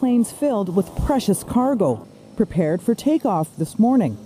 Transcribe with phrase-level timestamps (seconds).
[0.00, 2.06] Planes filled with precious cargo,
[2.36, 4.16] prepared for takeoff this morning.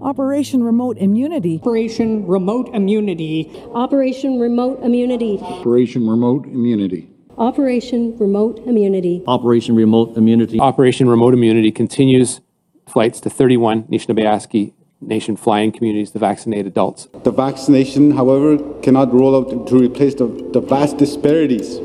[0.00, 1.58] Operation Remote Immunity.
[1.64, 3.50] Operation Remote Immunity.
[3.74, 5.40] Operation Remote Immunity.
[5.42, 7.10] Operation Remote Immunity.
[7.36, 9.24] Operation Remote Immunity.
[9.26, 10.60] Operation Remote Immunity.
[10.60, 12.40] Operation Remote Immunity continues
[12.86, 17.08] flights to 31 Nishnawbe Nation flying communities to vaccinate adults.
[17.24, 21.80] The vaccination, however, cannot roll out to replace the, the vast disparities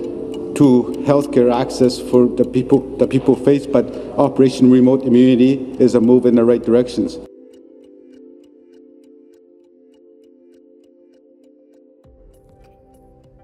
[0.55, 3.85] to healthcare access for the people the people face, but
[4.17, 7.17] Operation Remote Immunity is a move in the right directions.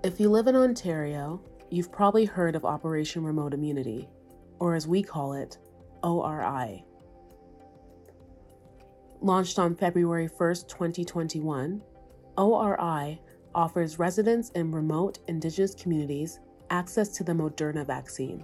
[0.03, 4.09] If you live in Ontario, you've probably heard of Operation Remote Immunity,
[4.59, 5.57] or as we call it,
[6.03, 6.83] ORI.
[9.21, 11.83] Launched on February 1st, 2021,
[12.37, 13.21] ORI
[13.53, 16.39] offers residents in remote Indigenous communities
[16.71, 18.43] access to the Moderna vaccine.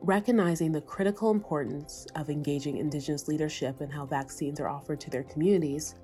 [0.00, 5.24] Recognizing the critical importance of engaging Indigenous leadership in how vaccines are offered to their
[5.24, 5.94] communities,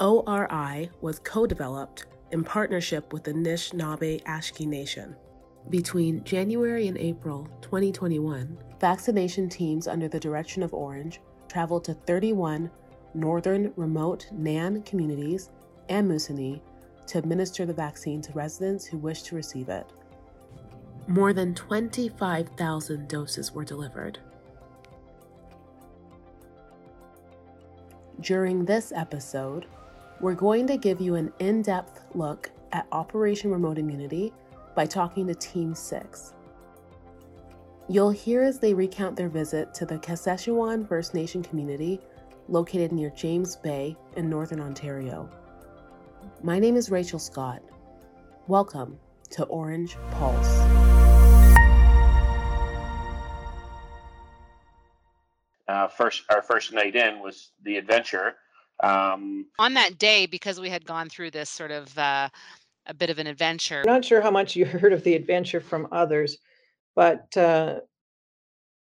[0.00, 5.14] ORI was co developed in partnership with the Nishnawbe Aski Nation.
[5.70, 12.70] Between January and April 2021, vaccination teams under the direction of Ornge traveled to 31
[13.14, 15.50] northern remote NAN communities
[15.88, 16.60] and Moosonee
[17.06, 19.86] to administer the vaccine to residents who wish to receive it.
[21.08, 24.18] More than 25,000 doses were delivered.
[28.20, 29.66] During this episode,
[30.20, 34.32] we're going to give you an in depth look at Operation Remote Immunity
[34.76, 36.34] by talking to Team 6.
[37.88, 42.00] You'll hear as they recount their visit to the Kashechewan First Nation community
[42.48, 45.28] located near James Bay in Northern Ontario.
[46.44, 47.60] My name is Rachel Scott.
[48.46, 48.98] Welcome
[49.30, 50.81] to Ornge Pulse.
[55.72, 58.34] Uh, first our first night in was the adventure.
[58.82, 62.28] Um, On that day, because we had gone through this sort of uh,
[62.86, 63.82] a bit of an adventure.
[63.86, 66.36] I'm not sure how much you heard of the adventure from others,
[66.94, 67.80] but uh,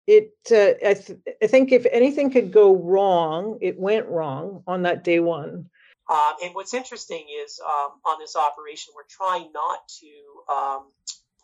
[0.06, 4.82] it uh, I, th- I think if anything could go wrong, it went wrong on
[4.82, 5.68] that day one.
[6.08, 10.86] Um, and what's interesting is um, on this operation, we're trying not to um,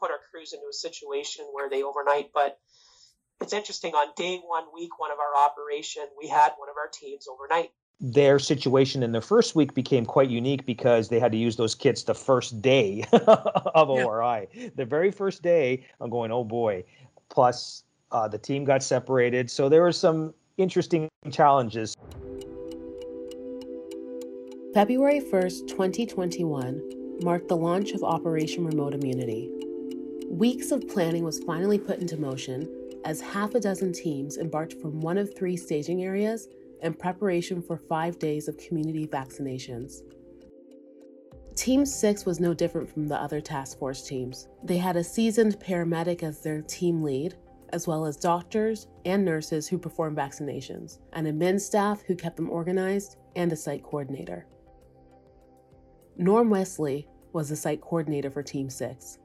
[0.01, 2.59] put our crews into a situation where they overnight, but
[3.41, 6.89] it's interesting on day one, week one of our operation, we had one of our
[6.89, 7.71] teams overnight.
[8.01, 11.75] Their situation in the first week became quite unique because they had to use those
[11.75, 14.05] kits the first day of yeah.
[14.05, 14.49] ORI.
[14.75, 16.85] The very first day, I'm going, oh boy.
[17.29, 19.51] Plus, uh, the team got separated.
[19.51, 21.95] So there were some interesting challenges.
[24.75, 29.51] February 1st, 2021 marked the launch of Operation Remote Immunity.
[30.29, 32.69] Weeks of planning was finally put into motion
[33.07, 36.49] as half a dozen teams embarked from one of three staging areas
[36.83, 40.01] in preparation for five days of community vaccinations.
[41.55, 44.49] Team 6 was no different from the other task force teams.
[44.65, 47.37] They had a seasoned paramedic as their team lead,
[47.73, 52.51] as well as doctors and nurses who performed vaccinations, an admin staff who kept them
[52.51, 54.49] organized, and a site coordinator.
[56.17, 59.19] Norm Wesley was the site coordinator for Team 6.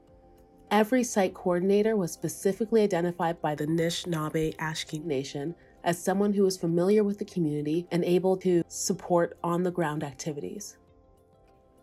[0.72, 6.56] Every site coordinator was specifically identified by the Nishnawbe Aski Nation as someone who was
[6.56, 10.78] familiar with the community and able to support on the ground activities.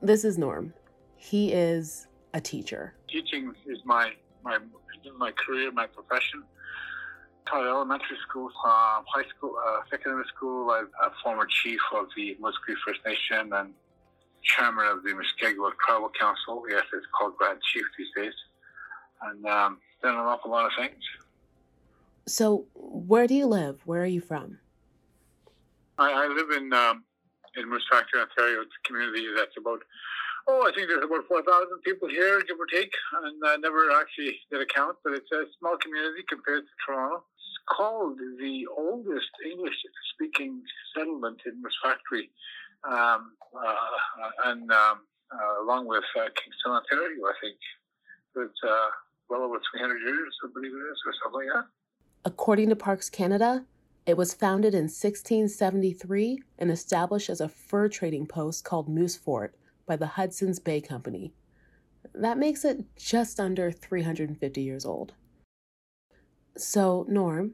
[0.01, 0.73] This is Norm.
[1.17, 2.95] He is a teacher.
[3.07, 4.13] Teaching is my
[4.43, 4.57] my
[5.19, 6.41] my career, my profession.
[7.45, 10.71] Taught elementary school, uh, high school, uh, secondary school.
[10.71, 13.71] I'm a former chief of the Moose Cree First Nation and
[14.41, 16.63] chairman of the Mushkegowuk Tribal Council.
[16.67, 18.33] Yes, it's called Grand Chief these days
[19.21, 21.03] and um, done an awful lot of things.
[22.27, 23.81] So, where do you live?
[23.85, 24.59] Where are you from?
[25.97, 27.03] I, I live in um,
[27.57, 28.61] in Moose Factory, Ontario.
[28.61, 29.81] It's a community that's about
[30.47, 32.91] oh, I think there's about four thousand people here, give or take,
[33.23, 37.23] and I never actually did a count, but it's a small community compared to Toronto.
[37.35, 40.61] It's called the oldest English-speaking
[40.95, 42.29] settlement in Moose Factory,
[42.83, 47.57] um, uh, and um, uh, along with uh, Kingston, Ontario, I think.
[48.35, 48.89] It's uh,
[49.29, 51.65] well over 300 years, I believe it is, or something like that.
[52.25, 53.65] According to Parks Canada,
[54.05, 59.55] it was founded in 1673 and established as a fur trading post called Moose Fort
[59.85, 61.33] by the Hudson's Bay Company.
[62.13, 65.13] That makes it just under 350 years old.
[66.57, 67.53] So, Norm,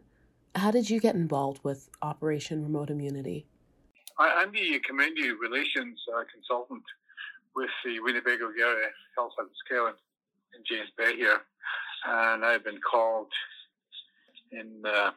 [0.56, 3.46] how did you get involved with Operation Remote Immunity?
[4.18, 6.84] I, am the community relations uh, consultant
[7.56, 9.88] with the Weeneebayko Area Health and Scale
[10.58, 11.40] in James Bay here,
[12.08, 13.28] and I've been called
[14.52, 15.12] in uh,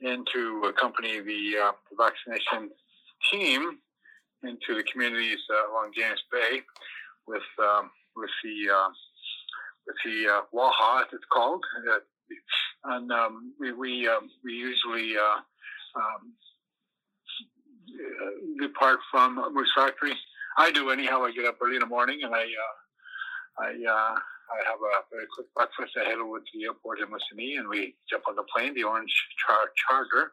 [0.00, 2.70] in to accompany the, uh, the vaccination
[3.30, 3.78] team
[4.44, 6.62] into the communities uh, along James Bay
[7.26, 8.88] with um, with the uh,
[9.86, 11.98] with the uh, WAHA, as it's called, uh,
[12.94, 15.40] and um, we we, um, we usually uh,
[15.96, 16.32] um,
[18.60, 20.14] depart from Moose Factory.
[20.56, 21.22] I do anyhow.
[21.24, 24.18] I get up early in the morning and I uh, I uh,
[24.50, 25.96] I have a very quick breakfast.
[26.00, 28.84] I head over to the airport in Moosonee and we jump on the plane, the
[28.84, 30.32] Ornge char- Charter,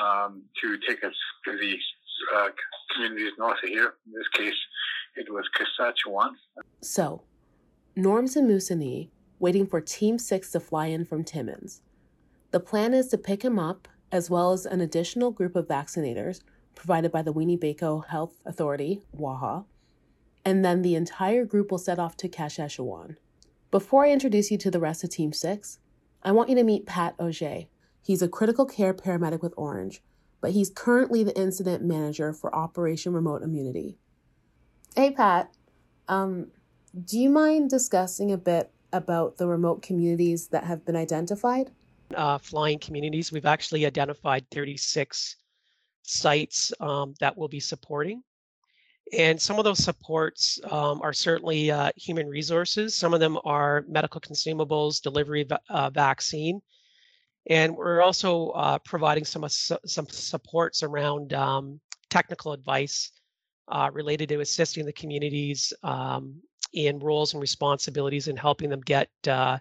[0.00, 1.14] um, to take us
[1.44, 1.76] to the
[2.36, 2.48] uh,
[2.94, 3.94] communities north of here.
[4.06, 4.58] In this case,
[5.16, 6.32] it was Kashechewan.
[6.82, 7.22] So,
[7.96, 11.82] Norm's in Moosonee, waiting for Team 6 to fly in from Timmins.
[12.50, 16.40] The plan is to pick him up, as well as an additional group of vaccinators
[16.74, 19.64] provided by the Weeneebayko Health Authority, WAHA,
[20.44, 23.16] and then the entire group will set off to Kashechewan.
[23.74, 25.80] Before I introduce you to the rest of Team 6,
[26.22, 27.64] I want you to meet Pat Auger.
[28.04, 29.98] He's a critical care paramedic with Ornge,
[30.40, 33.98] but he's currently the incident manager for Operation Remote Immunity.
[34.94, 35.52] Hey, Pat.
[36.06, 36.52] Um,
[37.04, 41.72] do you mind discussing a bit about the remote communities that have been identified?
[42.14, 43.32] Uh, flying communities.
[43.32, 45.34] We've actually identified 36
[46.04, 48.22] sites um, that we'll be supporting.
[49.12, 52.94] And some of those supports um, are certainly uh, human resources.
[52.94, 56.60] Some of them are medical consumables, delivery uh, vaccine.
[57.50, 63.10] And we're also uh, providing some, some supports around um, technical advice
[63.68, 66.36] uh, related to assisting the communities um,
[66.72, 69.58] in roles and responsibilities and helping them get uh,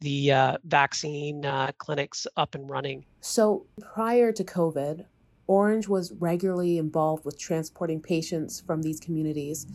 [0.00, 1.44] the uh, vaccine
[1.78, 3.04] clinics up and running.
[3.20, 5.04] So prior to COVID,
[5.48, 9.66] Ornge was regularly involved with transporting patients from these communities.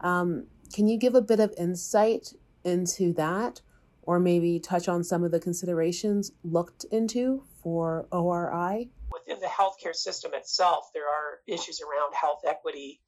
[0.00, 2.34] Um, can you give a bit of insight
[2.64, 3.60] into that,
[4.02, 8.90] or maybe touch on some of the considerations looked into for ORI?
[9.10, 13.00] Within the healthcare system itself, there are issues around health equity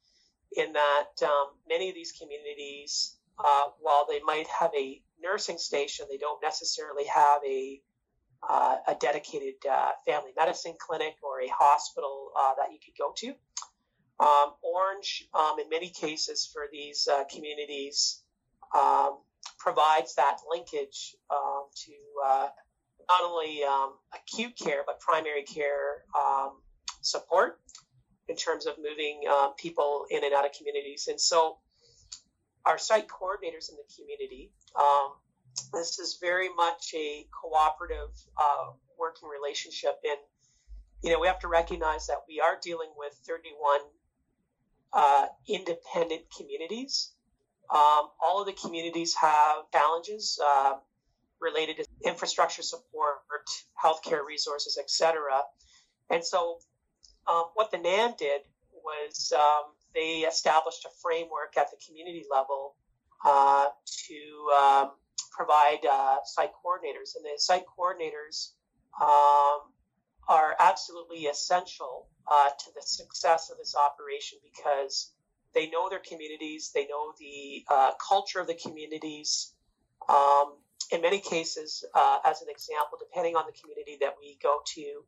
[0.55, 6.05] in that um, many of these communities, uh, while they might have a nursing station,
[6.09, 7.81] they don't necessarily have a
[8.47, 13.11] uh, a dedicated uh, family medicine clinic or a hospital uh, that you could go
[13.17, 13.29] to.
[14.19, 18.21] Um, Ornge, um, in many cases for these uh, communities,
[18.77, 19.17] um,
[19.57, 21.93] provides that linkage um, to
[22.25, 22.47] uh,
[23.09, 26.57] not only um, acute care but primary care um,
[27.01, 27.59] support
[28.27, 29.21] in terms of moving
[29.57, 31.07] people in and out of communities.
[31.07, 31.57] And so,
[32.65, 34.51] our site coordinators in the community
[35.73, 39.99] this is very much a cooperative uh, working relationship.
[40.03, 40.19] And,
[41.03, 43.79] you know, we have to recognize that we are dealing with 31
[44.93, 47.11] uh, independent communities.
[47.69, 50.73] Um, all of the communities have challenges uh,
[51.39, 53.19] related to infrastructure support,
[53.81, 55.41] healthcare resources, etc.
[56.09, 56.57] And so,
[57.27, 58.41] um, what the NAN did
[58.73, 62.75] was um, they established a framework at the community level
[63.23, 64.91] uh, to um,
[65.31, 68.51] provide uh, site coordinators, and the site coordinators
[69.01, 69.71] um,
[70.27, 75.11] are absolutely essential uh, to the success of this operation because
[75.53, 79.53] they know their communities, they know the uh, culture of the communities.
[80.07, 80.53] Um,
[80.91, 85.03] in many cases, uh, as an example, depending on the community that we go to,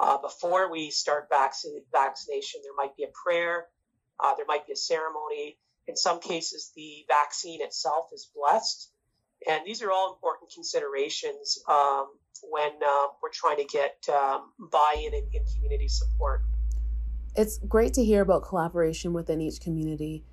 [0.00, 1.54] uh, before we start vac-
[1.92, 3.66] vaccination, there might be a prayer,
[4.20, 5.58] uh, there might be a ceremony.
[5.86, 8.91] In some cases, the vaccine itself is blessed.
[9.48, 12.08] And these are all important considerations um,
[12.50, 16.42] when uh, we're trying to get um, buy in and, and community support.
[17.34, 20.24] It's great to hear about collaboration within each community.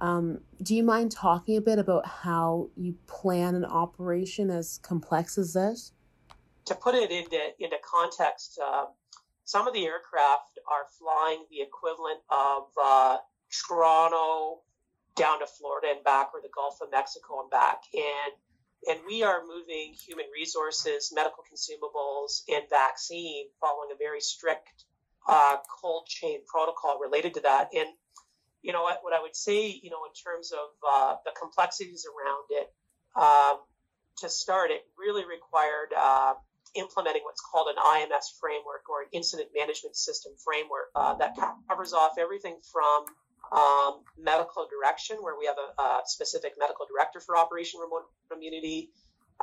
[0.00, 5.38] Um, do you mind talking a bit about how you plan an operation as complex
[5.38, 5.92] as this?
[6.66, 8.86] To put it into, into context, uh,
[9.44, 13.18] some of the aircraft are flying the equivalent of uh,
[13.68, 14.60] Toronto
[15.14, 17.82] down to Florida and back, or the Gulf of Mexico and back.
[17.94, 18.34] And
[18.88, 24.84] and we are moving human resources, medical consumables, and vaccine following a very strict
[25.28, 27.70] uh, cold chain protocol related to that.
[27.74, 27.88] And
[28.62, 32.06] you know what, what I would say, you know, in terms of uh, the complexities
[32.06, 32.72] around it,
[33.14, 33.60] um,
[34.18, 36.34] to start, it really required uh,
[36.74, 41.36] implementing what's called an IMS framework or an incident management system framework uh, that
[41.68, 43.04] covers off everything from
[43.52, 48.90] um, medical direction, where we have a, a, specific medical director for Operation Remote Immunity,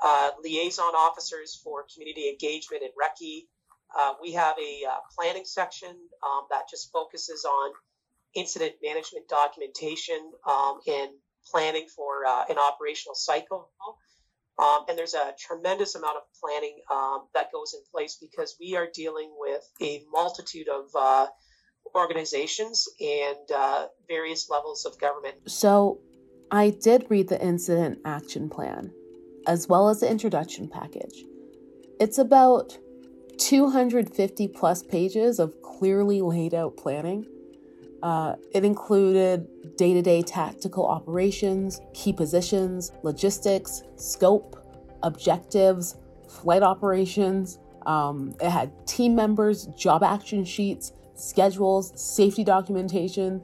[0.01, 3.47] uh, liaison officers for community engagement and RECCE.
[3.97, 5.89] Uh, we have a uh, planning section
[6.25, 7.71] um, that just focuses on
[8.33, 11.11] incident management documentation um, and
[11.51, 13.69] planning for uh, an operational cycle.
[14.59, 18.75] Um, and there's a tremendous amount of planning um, that goes in place because we
[18.75, 21.27] are dealing with a multitude of uh,
[21.95, 25.35] organizations and uh, various levels of government.
[25.47, 25.99] So,
[26.51, 28.91] I did read the incident action plan
[29.47, 31.23] as well as the introduction package.
[31.99, 32.77] It's about
[33.37, 37.25] 250 plus pages of clearly laid out planning.
[38.01, 39.47] Uh, it included
[39.77, 44.57] day to day tactical operations, key positions, logistics, scope,
[45.03, 45.95] objectives,
[46.27, 47.59] flight operations.
[47.85, 53.43] Um, it had team members, job action sheets, schedules, safety documentation.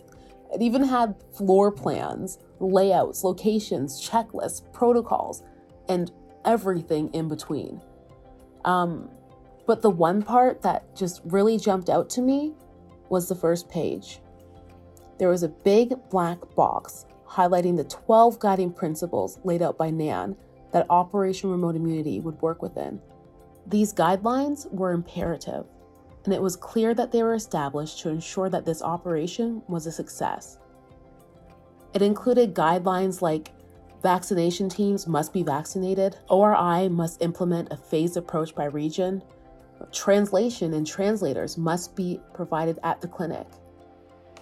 [0.54, 5.44] It even had floor plans, layouts, locations, checklists, protocols,
[5.88, 6.12] and
[6.46, 7.82] everything in between.
[8.66, 9.10] Um,
[9.66, 12.54] but the one part that just really jumped out to me
[13.10, 14.20] was the first page.
[15.20, 20.36] There was a big black box highlighting the 12 guiding principles laid out by NAN
[20.72, 23.00] that Operation Remote Immunity would work within.
[23.68, 25.66] These guidelines were imperative,
[26.26, 29.92] and it was clear that they were established to ensure that this operation was a
[29.92, 30.60] success.
[31.94, 33.52] It included guidelines like
[34.04, 39.24] vaccination teams must be vaccinated, ORI must implement a phased approach by region,
[39.92, 43.48] translation and translators must be provided at the clinic.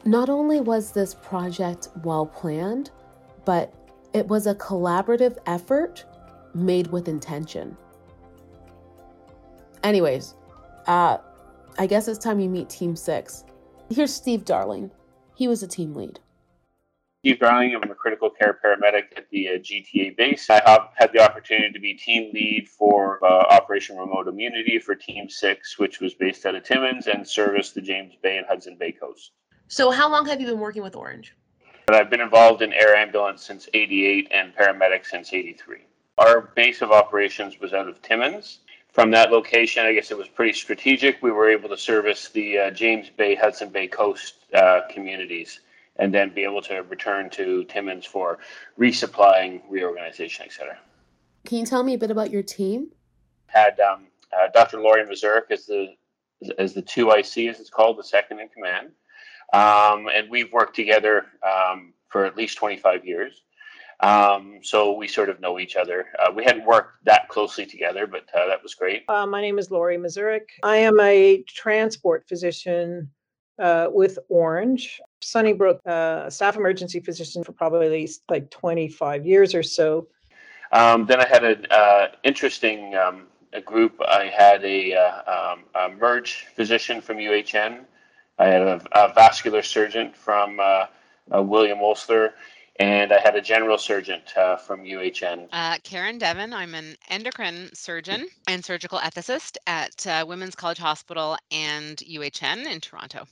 [0.06, 2.92] Not only was this project well planned,
[3.46, 3.74] but
[4.14, 6.06] it was a collaborative effort
[6.54, 7.78] made with intention.
[9.84, 10.36] Anyways,
[10.88, 11.18] uh,
[11.80, 13.46] I guess it's time you meet Team 6.
[13.92, 14.90] Here's Steve Darling.
[15.36, 16.20] He was a team lead.
[17.20, 17.76] Steve Darling.
[17.76, 20.50] I'm a critical care paramedic at the uh, GTA base.
[20.50, 24.96] I have had the opportunity to be team lead for uh, Operation Remote Immunity for
[24.96, 28.76] Team 6, which was based out of Timmins and serviced the James Bay and Hudson
[28.80, 29.34] Bay coast.
[29.68, 31.34] So, how long have you been working with Ornge?
[31.86, 35.78] But I've been involved in air ambulance since 88 and paramedic since 83.
[36.18, 38.62] Our base of operations was out of Timmins.
[38.98, 41.22] From that location, I guess it was pretty strategic.
[41.22, 45.60] We were able to service the uh, James Bay, Hudson Bay coast uh, communities
[45.98, 48.40] and then be able to return to Timmins for
[48.80, 50.80] resupplying, reorganization, etc.
[51.46, 52.88] Can you tell me a bit about your team?
[53.46, 54.82] Had um, uh, Dr.
[54.82, 55.94] Laurie Mazurek as the
[56.58, 58.88] as the two IC, as it's called, the second in command,
[59.54, 63.44] um, and we've worked together um, for at least 25 years.
[64.00, 66.08] Um, so we sort of know each other.
[66.20, 69.04] Uh, we hadn't worked that closely together, but uh, that was great.
[69.08, 70.50] Uh, my name is Laurie Mazurek.
[70.64, 73.10] I am a transport physician
[73.60, 75.00] uh, with Ornge.
[75.22, 80.08] Sunnybrook, uh, staff emergency physician for probably at least like 25 years or so.
[80.72, 83.24] Um, then I had an uh, interesting um,
[83.54, 84.00] a group.
[84.08, 87.86] I had a, uh, um, a merge physician from UHN.
[88.38, 90.60] I had a, a vascular surgeon from
[91.32, 92.36] William Osler,
[92.80, 95.48] and I had a general surgeon uh, from UHN.
[95.52, 101.38] Uh, Karen Devon, I'm an endocrine surgeon and surgical ethicist at uh, Women's College Hospital
[101.52, 103.26] and UHN in Toronto.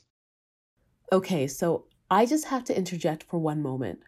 [1.12, 4.00] Okay, so I just have to interject for one moment.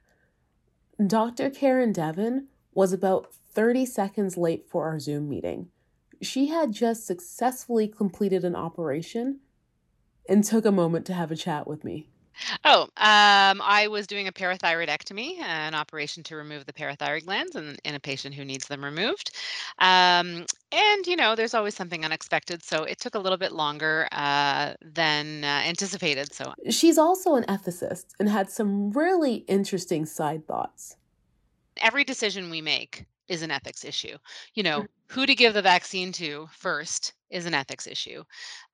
[1.04, 1.50] Dr.
[1.50, 5.68] Karen Devon was about 30 seconds late for our Zoom meeting.
[6.20, 9.38] She had just successfully completed an operation
[10.28, 12.08] and took a moment to have a chat with me.
[12.64, 17.76] Oh, um, I was doing a parathyroidectomy, an operation to remove the parathyroid glands in,
[17.84, 19.32] in a patient who needs them removed.
[19.78, 22.62] Um, and, you know, there's always something unexpected.
[22.62, 26.32] So it took a little bit longer uh, than uh, anticipated.
[26.32, 30.96] So she's also an ethicist and had some really interesting side thoughts.
[31.80, 34.16] Every decision we make is an ethics issue.
[34.54, 38.24] You know, who to give the vaccine to first is an ethics issue.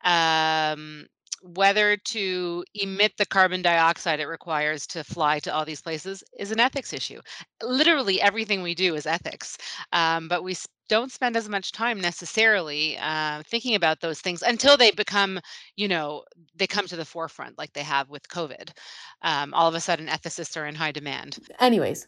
[0.04, 1.06] Um,
[1.44, 6.50] whether to emit the carbon dioxide it requires to fly to all these places is
[6.50, 7.20] an ethics issue.
[7.62, 9.58] Literally everything we do is ethics,
[9.92, 10.56] um, but we
[10.88, 15.38] don't spend as much time necessarily uh, thinking about those things until they become,
[15.76, 16.24] you know,
[16.56, 18.70] they come to the forefront like they have with COVID.
[19.20, 21.38] Um, all of a sudden, ethicists are in high demand.
[21.60, 22.06] Anyways,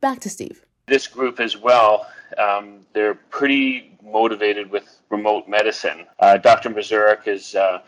[0.00, 0.62] back to Steve.
[0.86, 2.06] This group as well,
[2.38, 6.06] um, they're pretty motivated with remote medicine.
[6.18, 6.70] Uh, Dr.
[6.70, 7.80] Mazurek is uh,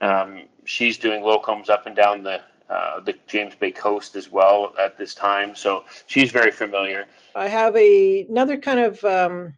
[0.00, 4.72] um, she's doing locums up and down the uh, the James Bay coast as well
[4.80, 7.06] at this time, so she's very familiar.
[7.34, 9.54] I have a another kind of um,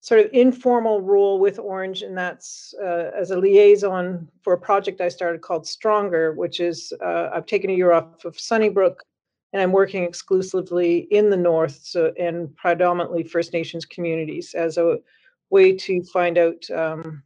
[0.00, 5.00] sort of informal role with Ornge, and that's uh, as a liaison for a project
[5.00, 9.02] I started called Stronger, which is uh, I've taken a year off of Sunnybrook,
[9.52, 14.98] and I'm working exclusively in the north, so and predominantly First Nations communities as a
[15.50, 16.68] way to find out.
[16.70, 17.22] Um,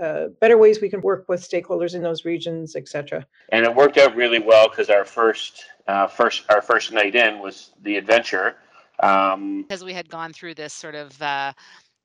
[0.00, 3.26] uh, better ways we can work with stakeholders in those regions, etc.
[3.50, 7.40] And it worked out really well because our first uh, first our first night in
[7.40, 8.56] was the adventure,
[9.00, 11.52] Um, because we had gone through this sort of uh,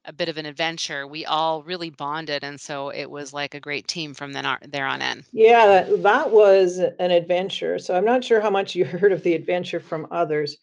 [0.05, 3.59] a bit of an adventure, we all really bonded, and so it was like a
[3.59, 5.23] great team from then on, there on in.
[5.31, 7.79] Yeah, that, that was an adventure.
[7.79, 10.57] So I'm not sure how much you heard of the adventure from others,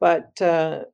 [0.00, 0.84] but uh,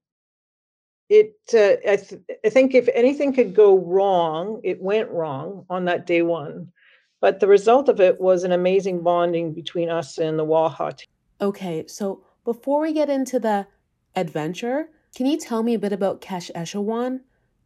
[1.10, 5.84] it uh, I, th- I think if anything could go wrong, it went wrong on
[5.86, 6.72] that day one.
[7.20, 11.08] But the result of it was an amazing bonding between us and the WAHA team.
[11.42, 13.66] Okay, so before we get into the
[14.16, 17.20] adventure, can you tell me a bit about Kashechewan?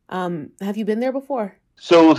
[0.09, 1.57] Um, have you been there before?
[1.77, 2.19] So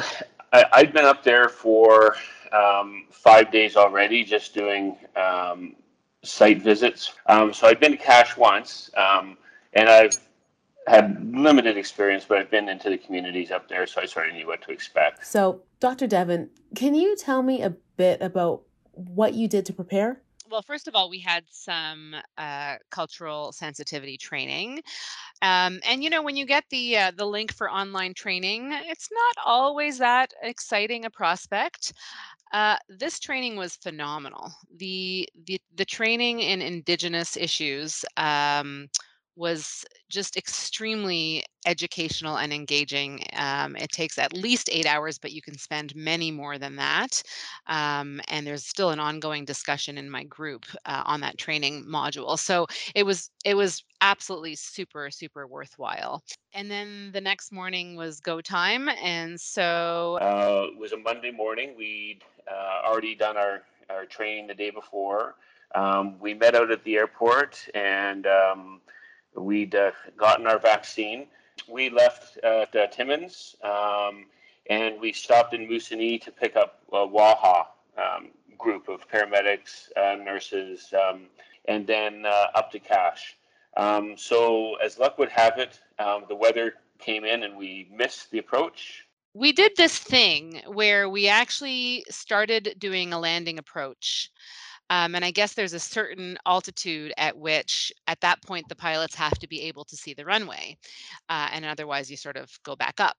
[0.53, 2.15] I, I've been up there for
[2.53, 5.75] um, five days already, just doing um,
[6.23, 7.13] site visits.
[7.25, 9.37] Um, so I've been to Cache once, um,
[9.73, 10.17] and I've
[10.87, 14.35] had limited experience, but I've been into the communities up there, so I sort of
[14.35, 15.25] knew what to expect.
[15.25, 16.07] So, Dr.
[16.07, 18.61] Devon, can you tell me a bit about
[18.93, 20.21] what you did to prepare?
[20.49, 24.81] well, first of all, we had some uh, cultural sensitivity training,
[25.41, 29.09] um, and you know, when you get the uh, the link for online training, it's
[29.11, 31.93] not always that exciting a prospect.
[32.53, 34.51] Uh, this training was phenomenal.
[34.77, 38.05] The the the training in Indigenous issues.
[38.17, 38.87] Um,
[39.35, 43.23] was just extremely educational and engaging.
[43.33, 47.21] Um, it takes at least eight hours, but you can spend many more than that.
[47.67, 52.37] Um, and there's still an ongoing discussion in my group uh, on that training module.
[52.37, 56.23] So it was it was absolutely super super worthwhile.
[56.53, 61.31] And then the next morning was go time, and so uh, it was a Monday
[61.31, 61.73] morning.
[61.77, 65.35] We'd uh, already done our our training the day before.
[65.73, 68.79] Um, we met out at the airport and um,
[69.35, 71.27] We'd uh, gotten our vaccine.
[71.67, 74.25] We left at uh, Timmins um,
[74.69, 80.15] and we stopped in Moosonee to pick up a WAHA um, group of paramedics, uh,
[80.15, 81.23] nurses, um,
[81.65, 83.37] and then uh, up to Cache.
[83.77, 88.31] Um, so, as luck would have it, um, the weather came in and we missed
[88.31, 89.05] the approach.
[89.33, 94.31] We did this thing where we actually started doing a landing approach.
[94.89, 99.15] Um, and I guess there's a certain altitude at which, at that point, the pilots
[99.15, 100.77] have to be able to see the runway.
[101.29, 103.17] Uh, and otherwise, you sort of go back up.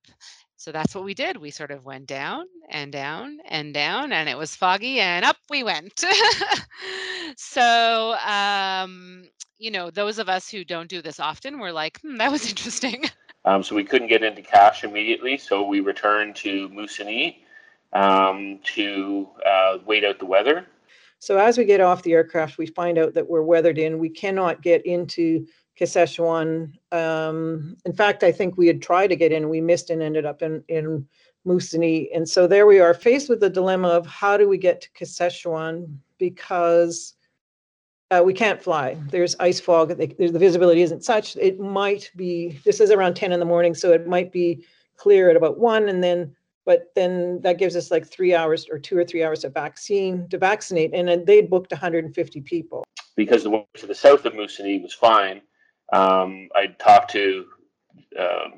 [0.56, 1.36] So that's what we did.
[1.36, 5.36] We sort of went down and down and down, and it was foggy, and up
[5.50, 6.02] we went.
[7.36, 9.24] so, um,
[9.58, 12.48] you know, those of us who don't do this often were like, hmm, that was
[12.48, 13.04] interesting.
[13.44, 15.36] Um, so we couldn't get into Cache immediately.
[15.36, 17.36] So we returned to Moosonee
[17.92, 20.66] um, to uh, wait out the weather.
[21.18, 23.98] So as we get off the aircraft, we find out that we're weathered in.
[23.98, 25.46] We cannot get into
[25.78, 26.72] Kashechewan.
[26.92, 30.26] Um, in fact, I think we had tried to get in, we missed and ended
[30.26, 31.06] up in in
[31.46, 32.08] Moosonee.
[32.14, 34.90] And so there we are, faced with the dilemma of how do we get to
[34.90, 37.14] Kashechewan because
[38.10, 38.96] uh, we can't fly.
[39.10, 39.96] There's ice fog.
[39.96, 41.36] The, the visibility isn't such.
[41.36, 42.60] It might be.
[42.64, 44.64] This is around 10 in the morning, so it might be
[44.96, 46.34] clear at about one, and then
[46.66, 50.28] but then that gives us like three hours or two or three hours of vaccine
[50.28, 50.92] to vaccinate.
[50.92, 52.84] And they'd booked 150 people.
[53.14, 55.40] Because the one to the south of Moosonee was fine.
[55.92, 57.46] Um, I talked to
[58.18, 58.48] uh,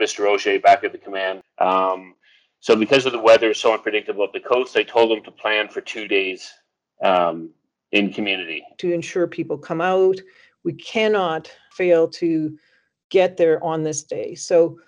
[0.00, 0.26] Mr.
[0.26, 1.42] o'shea back at the command.
[1.58, 2.14] Um,
[2.60, 5.30] so because of the weather is so unpredictable up the coast, I told them to
[5.30, 6.50] plan for two days
[7.02, 7.50] um,
[7.92, 8.64] in community.
[8.78, 10.16] To ensure people come out,
[10.64, 12.58] we cannot fail to
[13.10, 14.34] get there on this day.
[14.34, 14.78] So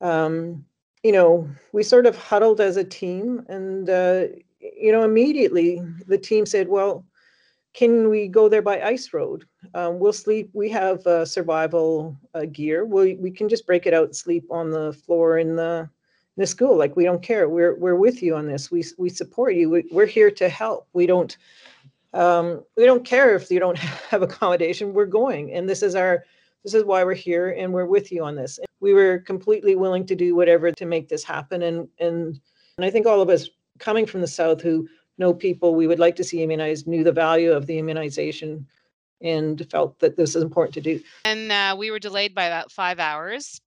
[0.00, 0.64] um,
[1.02, 4.24] you know, we sort of huddled as a team, and uh,
[4.60, 7.04] you know, immediately the team said, "Well,
[7.74, 9.44] can we go there by ice road?
[9.74, 10.50] Um, we'll sleep.
[10.52, 12.84] We have uh, survival uh, gear.
[12.84, 15.88] We we can just break it out sleep on the floor in the
[16.36, 16.76] in the school.
[16.76, 17.48] Like we don't care.
[17.48, 18.70] We're we're with you on this.
[18.70, 19.70] We we support you.
[19.70, 20.88] We, we're here to help.
[20.92, 21.36] We don't."
[22.14, 23.76] Um, we don't care if you don't
[24.10, 24.94] have accommodation.
[24.94, 26.24] We're going, and this is our
[26.64, 30.06] this is why we're here and we're with you on this we were completely willing
[30.06, 32.38] to do whatever to make this happen and and
[32.76, 33.48] and i think all of us
[33.80, 34.86] coming from the south who
[35.18, 38.64] know people we would like to see immunized knew the value of the immunization
[39.20, 41.00] and felt that this is important to do.
[41.24, 43.60] And uh, we were delayed by about five hours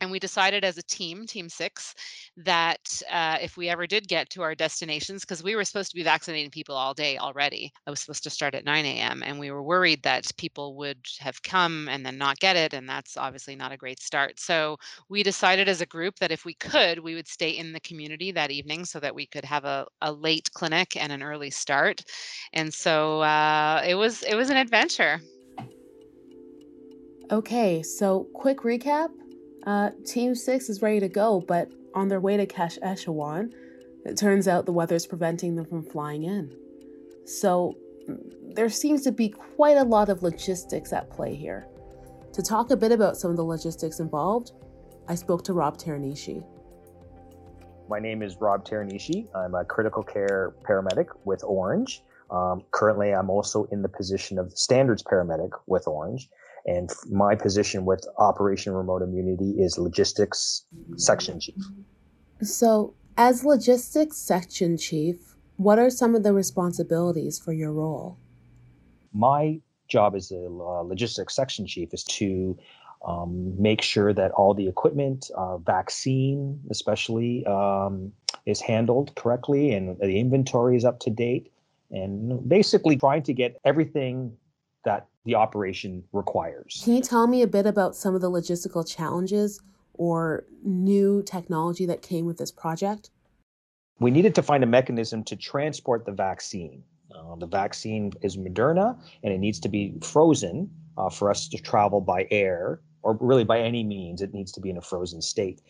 [0.00, 1.94] and we decided as a team, Team Six,
[2.36, 5.96] that uh, if we ever did get to our destinations, because we were supposed to
[5.96, 9.38] be vaccinating people all day already, I was supposed to start at 9 a.m., and
[9.38, 13.16] we were worried that people would have come and then not get it, and that's
[13.16, 14.38] obviously not a great start.
[14.38, 14.76] So
[15.08, 18.32] we decided as a group that if we could, we would stay in the community
[18.32, 22.02] that evening so that we could have a, a late clinic and an early start.
[22.52, 25.20] And so uh, it was it was an adventure.
[27.30, 29.10] Okay, so quick recap.
[29.68, 33.52] Uh, Team 6 is ready to go, but on their way to Kashechewan,
[34.06, 36.56] it turns out the weather is preventing them from flying in.
[37.26, 37.76] So
[38.54, 41.68] there seems to be quite a lot of logistics at play here.
[42.32, 44.52] To talk a bit about some of the logistics involved,
[45.06, 46.42] I spoke to Rob Teranishi.
[47.90, 49.28] My name is Rob Teranishi.
[49.36, 52.00] I'm a critical care paramedic with Ornge.
[52.30, 56.30] Um, currently, I'm also in the position of standards paramedic with Ornge.
[56.66, 60.64] And my position with Operation Remote Immunity is logistics
[60.96, 61.56] section chief.
[62.42, 68.18] So, as logistics section chief, what are some of the responsibilities for your role?
[69.12, 72.56] My job as a uh, logistics section chief is to
[73.06, 78.12] um, make sure that all the equipment, uh, vaccine especially, um,
[78.46, 81.52] is handled correctly and the inventory is up to date.
[81.90, 84.36] And basically trying to get everything
[84.84, 86.80] that the operation requires.
[86.82, 89.60] Can you tell me a bit about some of the logistical challenges
[89.92, 93.10] or new technology that came with this project?
[94.00, 96.82] We needed to find a mechanism to transport the vaccine.
[97.14, 101.58] Uh, the vaccine is Moderna and it needs to be frozen uh, for us to
[101.58, 104.22] travel by air or really by any means.
[104.22, 105.60] It needs to be in a frozen state.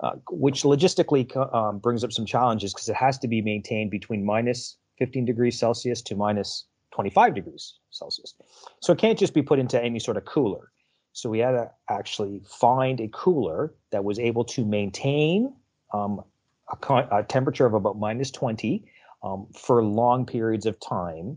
[0.00, 4.24] Uh, which logistically um, brings up some challenges because it has to be maintained between
[4.24, 8.34] minus 15 degrees Celsius to minus 25 degrees Celsius.
[8.80, 10.70] So it can't just be put into any sort of cooler.
[11.12, 15.54] So we had to actually find a cooler that was able to maintain
[15.92, 16.22] um,
[16.70, 18.84] a, a, temperature of about minus 20
[19.22, 21.36] um, for long periods of time.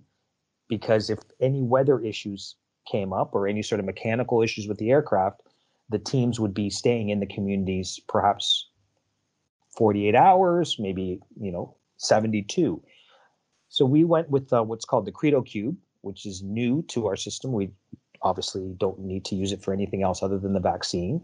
[0.69, 2.55] Because if any weather issues
[2.89, 5.41] came up or any sort of mechanical issues with the aircraft,
[5.89, 8.69] the teams would be staying in the communities perhaps
[9.77, 12.81] 48 hours, maybe, you know, 72.
[13.75, 17.17] So we went with uh, what's called the Credo Cube, which is new to our
[17.17, 17.51] system.
[17.51, 17.71] We
[18.21, 21.21] obviously don't need to use it for anything else other than the vaccine.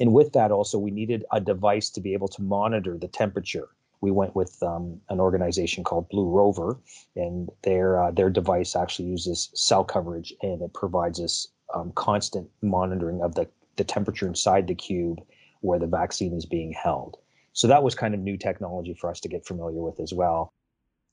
[0.00, 3.68] And with that, also, we needed a device to be able to monitor the temperature.
[4.00, 6.80] We went with um, an organization called Blue Rover,
[7.14, 12.50] and their uh, their device actually uses cell coverage, and it provides us um, constant
[12.60, 15.20] monitoring of the the temperature inside the cube
[15.60, 17.18] where the vaccine is being held.
[17.52, 20.52] So that was kind of new technology for us to get familiar with as well.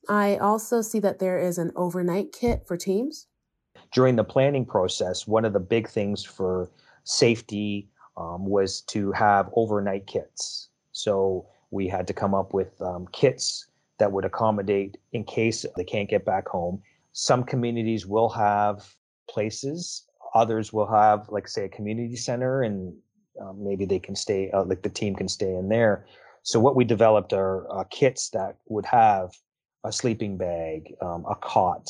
[0.08, 3.26] I also see that there is an overnight kit for teams.
[3.92, 6.70] During the planning process, one of the big things for
[7.04, 10.68] safety um, was to have overnight kits.
[10.92, 13.66] So we had to come up with um, kits
[13.98, 16.82] that would accommodate in case they can't get back home.
[17.12, 18.94] Some communities will have
[19.28, 22.94] places, others will have, like, say, a community center, and
[23.40, 26.06] um, maybe they can stay, uh, like, the team can stay in there.
[26.42, 29.32] So what we developed are uh, kits that would have
[29.84, 31.88] a sleeping bag, um, a cot,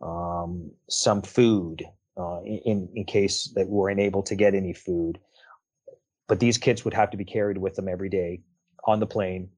[0.00, 1.84] um, some food
[2.18, 5.18] uh, in in case that we weren't able to get any food.
[6.28, 8.42] But these kits would have to be carried with them every day
[8.84, 9.50] on the plane.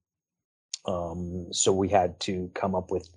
[0.86, 3.08] Um, so we had to come up with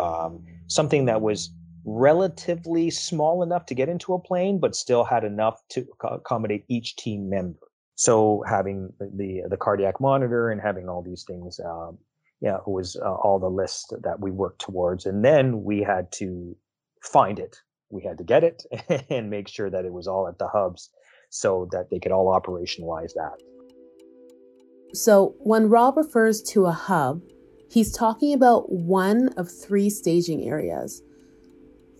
[0.00, 1.50] um, something that was
[1.84, 6.96] relatively small enough to get into a plane, but still had enough to accommodate each
[6.96, 7.58] team member.
[7.94, 11.98] So having the the, the cardiac monitor and having all these things um,
[12.40, 15.06] yeah, it was uh, all the list that we worked towards.
[15.06, 16.56] And then we had to
[17.02, 17.60] find it.
[17.90, 18.64] We had to get it
[19.10, 20.90] and make sure that it was all at the hubs
[21.30, 23.38] so that they could all operationalize that.
[24.94, 27.22] So when Rob refers to a hub,
[27.70, 31.02] he's talking about one of three staging areas.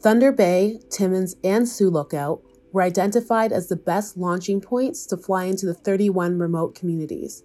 [0.00, 2.40] Thunder Bay, Timmins, and Sioux Lookout
[2.72, 7.42] were identified as the best launching points to fly into the 31 remote communities.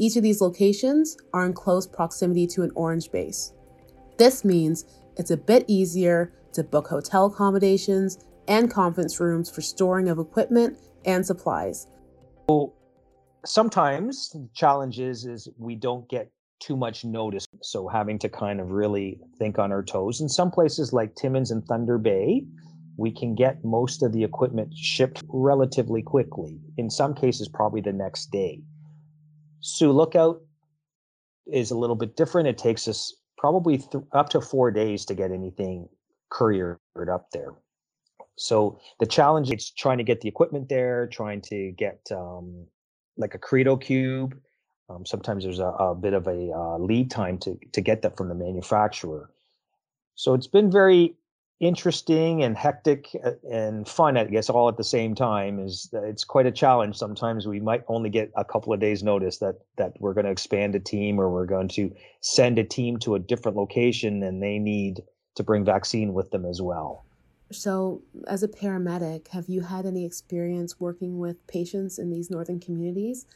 [0.00, 3.52] Each of these locations are in close proximity to an Ornge base.
[4.16, 4.86] This means
[5.18, 10.78] it's a bit easier to book hotel accommodations and conference rooms for storing of equipment
[11.04, 11.86] and supplies.
[12.48, 12.72] So
[13.44, 17.44] sometimes the challenge is, is we don't get too much notice.
[17.62, 20.22] So having to kind of really think on our toes.
[20.22, 22.46] In some places like Timmins and Thunder Bay,
[22.96, 26.58] we can get most of the equipment shipped relatively quickly.
[26.78, 28.62] In some cases, probably the next day.
[29.60, 30.42] Sioux Lookout
[31.46, 32.48] is a little bit different.
[32.48, 35.88] It takes us probably th- up to four days to get anything
[36.30, 36.78] couriered
[37.10, 37.54] up there.
[38.36, 42.66] So the challenge is trying to get the equipment there, trying to get um,
[43.16, 44.38] like a Credo cube.
[44.88, 48.16] Um, sometimes there's a, a, bit of a uh, lead time to to get that
[48.16, 49.30] from the manufacturer.
[50.14, 51.14] So it's been very
[51.60, 55.60] interesting and hectic uh, and fun, I guess, all at the same time.
[55.60, 56.96] Is it's quite a challenge.
[56.96, 60.32] Sometimes we might only get a couple of days' notice that that we're going to
[60.32, 64.42] expand a team or we're going to send a team to a different location, and
[64.42, 65.02] they need
[65.36, 67.04] to bring vaccine with them as well.
[67.52, 72.60] So, as a paramedic, have you had any experience working with patients in these northern
[72.60, 73.26] communities?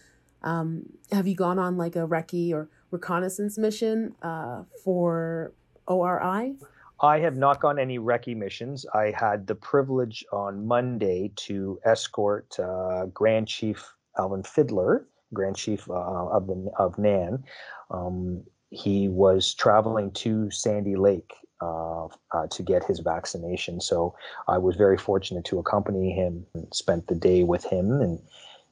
[0.42, 5.52] Um, have you gone on like a recce or reconnaissance mission uh, for
[5.88, 6.54] ORI?
[7.00, 8.86] I have not gone any recce missions.
[8.94, 15.88] I had the privilege on Monday to escort uh, Grand Chief Alvin Fiddler, Grand Chief
[15.90, 17.44] uh, of the of NAN.
[17.90, 23.80] Um, he was traveling to Sandy Lake uh, uh, to get his vaccination.
[23.80, 24.14] So
[24.48, 28.00] I was very fortunate to accompany him and spent the day with him.
[28.00, 28.20] And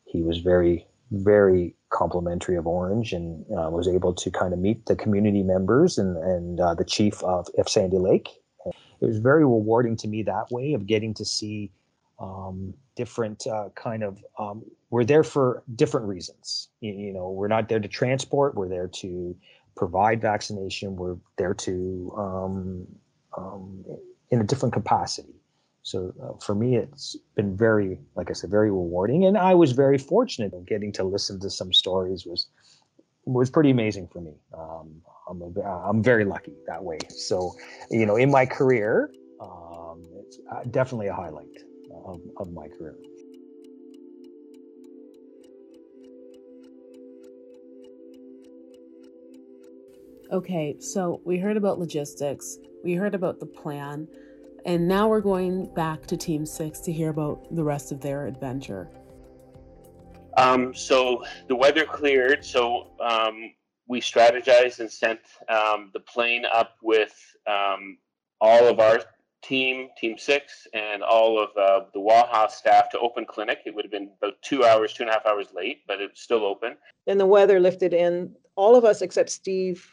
[0.05, 4.87] he was very, very complimentary of Ornge and uh, was able to kind of meet
[4.87, 8.29] the community members and, and uh, the chief of, of Sandy Lake.
[8.67, 11.71] It was very rewarding to me that way of getting to see
[12.21, 17.49] um, different uh, kind of um, we're there for different reasons you, you, know we're
[17.49, 19.35] not there to transport we're there to
[19.75, 20.97] provide vaccination.
[20.97, 22.87] We're there to um,
[23.37, 23.85] um,
[24.31, 25.35] in a different capacity.
[25.83, 29.73] So uh, for me, it's been very, like I said, very rewarding, and I was
[29.73, 32.25] very fortunate in getting to listen to some stories.
[32.25, 32.49] was
[33.25, 34.33] was pretty amazing for me.
[34.57, 36.99] Um, I'm a, I'm very lucky that way.
[37.09, 37.55] So
[37.91, 41.59] you know, in my career, um, it's uh, definitely a highlight
[42.05, 42.97] of, of my career.
[50.33, 54.09] Okay, so we heard about logistics, we heard about the plan,
[54.65, 58.27] and now we're going back to Team Six to hear about the rest of their
[58.27, 58.89] adventure.
[60.37, 63.53] Um, so the weather cleared, so um,
[63.87, 67.15] we strategized and sent um, the plane up with
[67.47, 67.99] um,
[68.41, 69.03] all of our
[69.43, 73.61] team, Team Six, and all of uh, the WAHA staff to open clinic.
[73.67, 76.23] It would have been about two hours, two and a half hours late, but it's
[76.23, 76.77] still open.
[77.07, 78.35] Then the weather lifted in.
[78.55, 79.87] All of us except Steve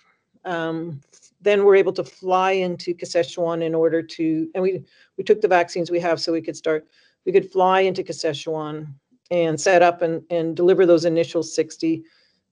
[0.46, 1.02] um,
[1.42, 4.84] then we're able to fly into Kashechewan in order to, and we
[5.18, 6.88] we took the vaccines we have so we could start.
[7.26, 8.88] We could fly into Kashechewan
[9.32, 12.04] and set up and and deliver those initial 60,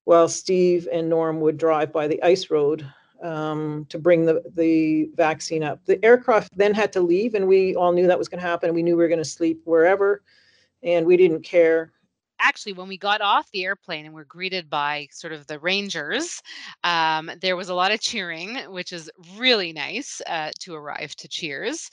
[0.05, 2.85] while Steve and Norm would drive by the ice road
[3.21, 5.83] um, to bring the the vaccine up.
[5.85, 8.73] The aircraft then had to leave, and we all knew that was going to happen.
[8.73, 10.23] We knew we were going to sleep wherever,
[10.83, 11.91] and we didn't care
[12.39, 16.41] actually when we got off the airplane and were greeted by sort of the rangers
[16.83, 21.27] um, there was a lot of cheering which is really nice uh, to arrive to
[21.27, 21.89] cheers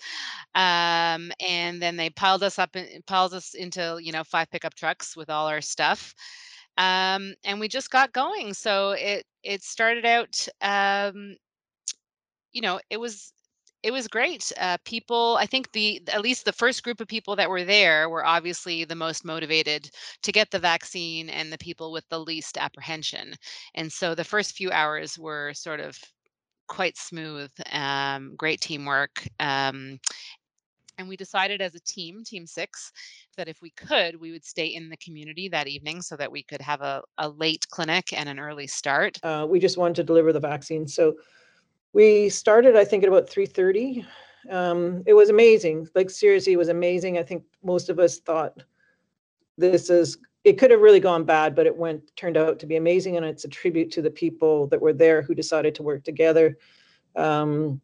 [0.55, 4.75] um, and then they piled us up and piled us into you know five pickup
[4.75, 6.15] trucks with all our stuff
[6.79, 8.55] um, and we just got going.
[8.55, 11.37] So it it started out um,
[12.53, 13.34] you know it was
[13.85, 14.51] it was great.
[14.59, 18.09] Uh, people, I think the at least the first group of people that were there
[18.09, 19.91] were obviously the most motivated
[20.23, 23.35] to get the vaccine and the people with the least apprehension.
[23.75, 25.99] And so the first few hours were sort of
[26.67, 29.23] quite smooth, um, great teamwork.
[29.39, 30.01] Um,
[30.97, 32.91] and we decided as a team, Team Six,
[33.37, 36.43] that if we could, we would stay in the community that evening so that we
[36.43, 39.19] could have a, a late clinic and an early start.
[39.23, 40.89] Uh, we just wanted to deliver the vaccine.
[40.89, 41.17] So
[41.95, 44.05] we started, I think, at about 3:30.
[44.51, 45.89] Um, it was amazing.
[45.95, 47.17] Like seriously, it was amazing.
[47.17, 48.63] I think most of us thought
[49.57, 52.77] this is it could have really gone bad, but it went turned out to be
[52.77, 56.05] amazing, and it's a tribute to the people that were there who decided to work
[56.05, 56.59] together.
[57.17, 57.81] Um,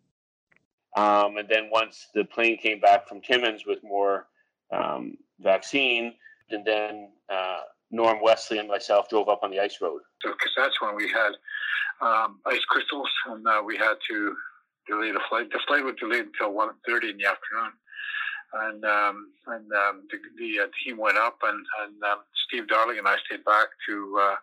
[0.96, 4.26] um, and then once the plane came back from Timmins with more
[4.72, 6.14] um, vaccine,
[6.50, 7.60] and then uh,
[7.92, 10.02] Norm Wesley and myself drove up on the ice road.
[10.20, 11.32] So, because that's when we had
[12.00, 14.34] um, ice crystals, and uh, we had to
[14.88, 15.50] delay the flight.
[15.52, 17.72] The flight was delayed until 1.30 in the afternoon.
[18.52, 22.98] And um, and um, the, the uh, team went up, and, and um, Steve Darling
[22.98, 24.34] and I stayed back to uh,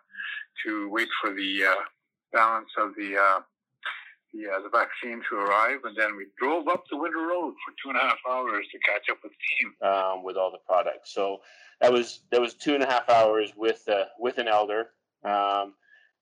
[0.64, 1.74] to wait for the uh,
[2.32, 3.40] balance of the uh,
[4.32, 7.74] the, uh, the vaccine to arrive, and then we drove up the Winter Road for
[7.82, 10.58] two and a half hours to catch up with the team um, with all the
[10.66, 11.12] products.
[11.12, 11.40] So
[11.80, 14.90] that was that was two and a half hours with uh, with an elder
[15.24, 15.74] um,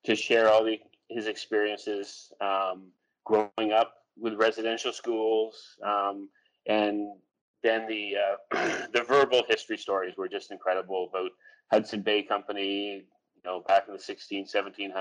[0.04, 2.88] to share all the his experiences um,
[3.24, 6.28] growing up with residential schools, um,
[6.66, 7.16] and
[7.62, 11.30] then the uh, the verbal history stories were just incredible about
[11.72, 14.92] Hudson Bay Company, you know, back in the 16, 1700s.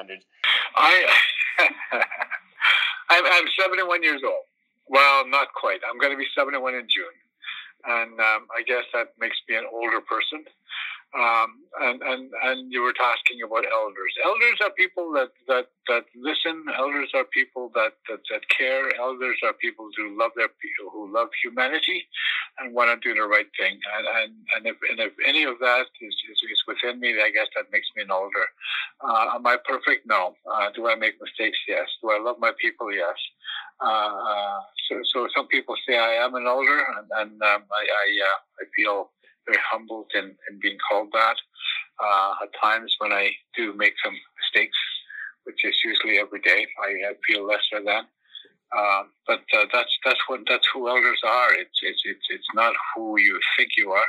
[0.75, 1.05] I
[3.09, 4.43] I'm, I'm 71 years old.
[4.87, 5.79] Well, not quite.
[5.89, 7.15] I'm going to be 71 in June,
[7.85, 10.45] and um, I guess that makes me an older person.
[11.15, 14.13] Um, and, and, and you were talking about elders.
[14.23, 16.65] Elders are people that, that, that listen.
[16.77, 18.91] Elders are people that, that, that care.
[18.99, 22.03] Elders are people who love their people, who love humanity
[22.59, 23.79] and want to do the right thing.
[23.95, 27.31] And, and, and, if, and if any of that is, is, is within me, I
[27.31, 28.47] guess that makes me an elder.
[28.99, 30.07] Uh, am I perfect?
[30.07, 30.35] No.
[30.43, 31.59] Uh, do I make mistakes?
[31.67, 31.87] Yes.
[32.01, 32.91] Do I love my people?
[32.91, 33.15] Yes.
[33.79, 37.83] Uh, uh so, so some people say I am an elder, and, and um, I,
[37.83, 39.09] I, uh, I feel
[39.47, 41.37] very humbled in, in being called that.
[41.99, 44.77] Uh, at times when I do make some mistakes,
[45.45, 48.03] which is usually every day, I, I feel lesser than.
[48.75, 51.53] Uh, but uh, that's that's what that's who elders are.
[51.53, 54.07] It's it's it's it's not who you think you are.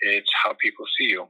[0.00, 1.26] It's how people see you.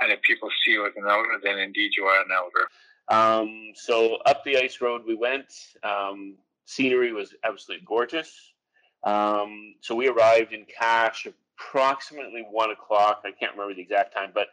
[0.00, 2.68] And if people see you as an elder, then indeed you are an elder.
[3.10, 5.52] Um, so up the ice road we went.
[5.84, 8.32] Um, scenery was absolutely gorgeous.
[9.04, 11.28] Um, so we arrived in Cache
[11.60, 13.22] approximately one o'clock.
[13.24, 14.48] I can't remember the exact time, but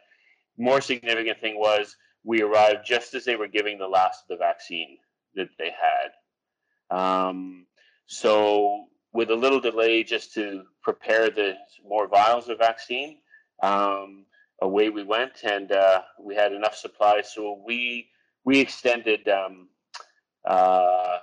[0.56, 4.44] more significant thing was we arrived just as they were giving the last of the
[4.44, 4.98] vaccine
[5.34, 6.96] that they had.
[6.96, 7.66] Um,
[8.06, 11.54] so with a little delay just to prepare the
[11.86, 13.18] more vials of vaccine,
[13.62, 14.26] um,
[14.60, 17.32] away we went and uh, we had enough supplies.
[17.32, 18.08] So we
[18.44, 19.68] we extended um,
[20.44, 21.18] uh,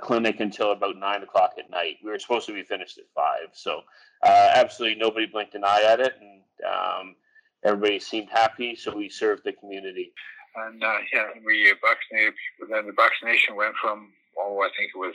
[0.00, 1.96] clinic until about nine o'clock at night.
[2.04, 3.48] We were supposed to be finished at five.
[3.52, 3.80] So
[4.22, 7.16] uh, absolutely nobody blinked an eye at it, and um,
[7.64, 8.76] everybody seemed happy.
[8.76, 10.12] So we served the community.
[10.56, 12.74] And uh, yeah, we vaccinated people.
[12.74, 15.14] Then the vaccination went from oh, I think it was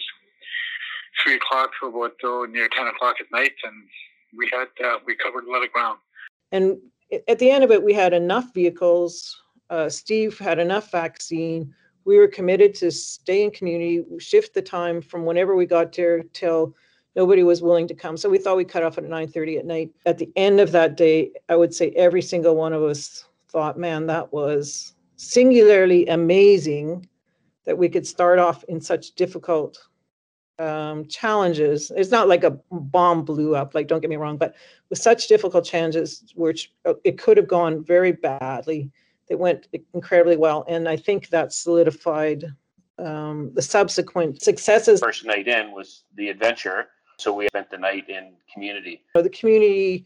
[1.24, 3.84] three o'clock to about oh, near ten o'clock at night, and
[4.38, 6.00] we had uh, we covered a lot of ground.
[6.52, 6.78] And
[7.28, 9.36] at the end of it, we had enough vehicles.
[9.70, 11.74] Uh, Steve had enough vaccine.
[12.06, 16.24] We were committed to stay in community, shift the time from whenever we got there
[16.34, 16.76] till
[17.16, 18.16] nobody was willing to come.
[18.18, 19.92] So we thought we cut off at 9:30 at night.
[20.06, 23.80] At the end of that day, I would say every single one of us thought,
[23.80, 27.08] man, that was singularly amazing
[27.66, 29.80] that we could start off in such difficult
[30.60, 31.92] um, challenges.
[31.96, 34.56] It's not like a bomb blew up, like don't get me wrong, but
[34.90, 38.92] with such difficult challenges, which uh, it could have gone very badly,
[39.30, 42.46] it went incredibly well, and I think that solidified
[42.98, 45.00] um, the subsequent successes.
[45.00, 49.04] First night in was the adventure, so we spent the night in community.
[49.16, 50.06] So The community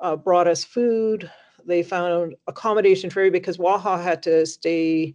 [0.00, 1.30] uh, brought us food.
[1.64, 5.14] They found accommodation for everybody because WAHA had to stay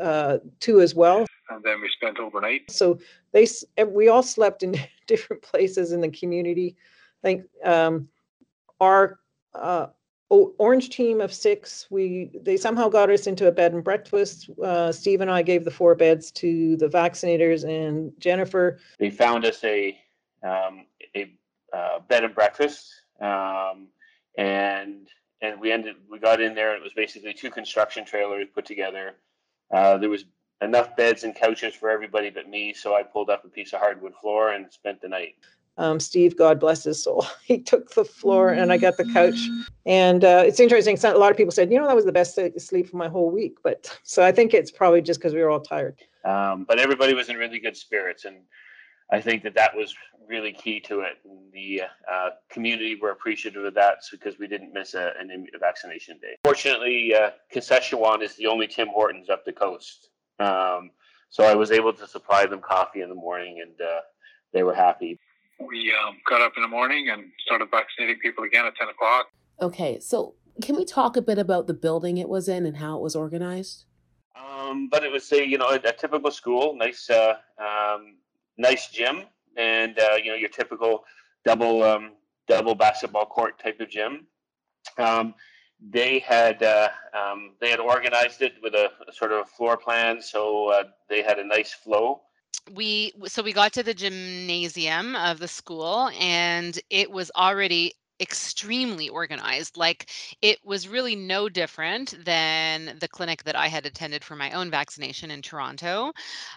[0.00, 1.26] uh, too as well.
[1.50, 2.70] And then we spent overnight.
[2.70, 2.98] So
[3.32, 3.46] they
[3.86, 4.76] we all slept in
[5.06, 6.76] different places in the community.
[7.22, 8.08] I think um,
[8.80, 9.18] our
[9.54, 9.86] uh,
[10.58, 14.50] Ornge team of six, we they somehow got us into a bed and breakfast.
[14.62, 18.78] Uh, Steve and I gave the four beds to the vaccinators and Jennifer.
[18.98, 19.98] They found us a
[20.42, 21.32] um, a
[21.72, 23.88] uh, bed and breakfast, um,
[24.36, 25.08] and
[25.42, 26.76] and we ended we got in there.
[26.76, 29.16] It was basically two construction trailers put together.
[29.72, 30.24] Uh, there was
[30.60, 33.80] enough beds and couches for everybody but me, so I pulled up a piece of
[33.80, 35.34] hardwood floor and spent the night.
[35.76, 39.38] Um, Steve, God bless his soul, he took the floor and I got the couch.
[39.86, 40.98] And uh, it's interesting.
[41.02, 43.30] A lot of people said, you know, that was the best sleep for my whole
[43.30, 43.58] week.
[43.62, 46.00] But so I think it's probably just because we were all tired.
[46.24, 48.24] Um, but everybody was in really good spirits.
[48.24, 48.36] And
[49.12, 49.94] I think that that was
[50.26, 51.18] really key to it.
[51.24, 56.18] And the uh, community were appreciative of that because we didn't miss a, a vaccination
[56.18, 56.36] day.
[56.44, 60.08] Fortunately, uh, is the only Tim Hortons up the coast.
[60.38, 60.90] Um,
[61.28, 64.00] so I was able to supply them coffee in the morning and uh,
[64.52, 65.18] they were happy.
[65.66, 69.28] We um, got up in the morning and started vaccinating people again at 10 o'clock.
[69.60, 72.96] Okay, so can we talk a bit about the building it was in and how
[72.96, 73.86] it was organized?
[74.36, 78.16] Um, but it was a you know a, a typical school, nice uh, um,
[78.58, 79.22] nice gym,
[79.56, 81.04] and uh, you know your typical
[81.44, 82.12] double um,
[82.48, 84.26] double basketball court type of gym.
[84.98, 85.34] Um,
[85.80, 90.20] they had uh, um, they had organized it with a, a sort of floor plan,
[90.20, 92.22] so uh, they had a nice flow.
[92.72, 99.08] We so we got to the gymnasium of the school, and it was already extremely
[99.08, 99.76] organized.
[99.76, 104.50] Like it was really no different than the clinic that I had attended for my
[104.52, 106.12] own vaccination in Toronto.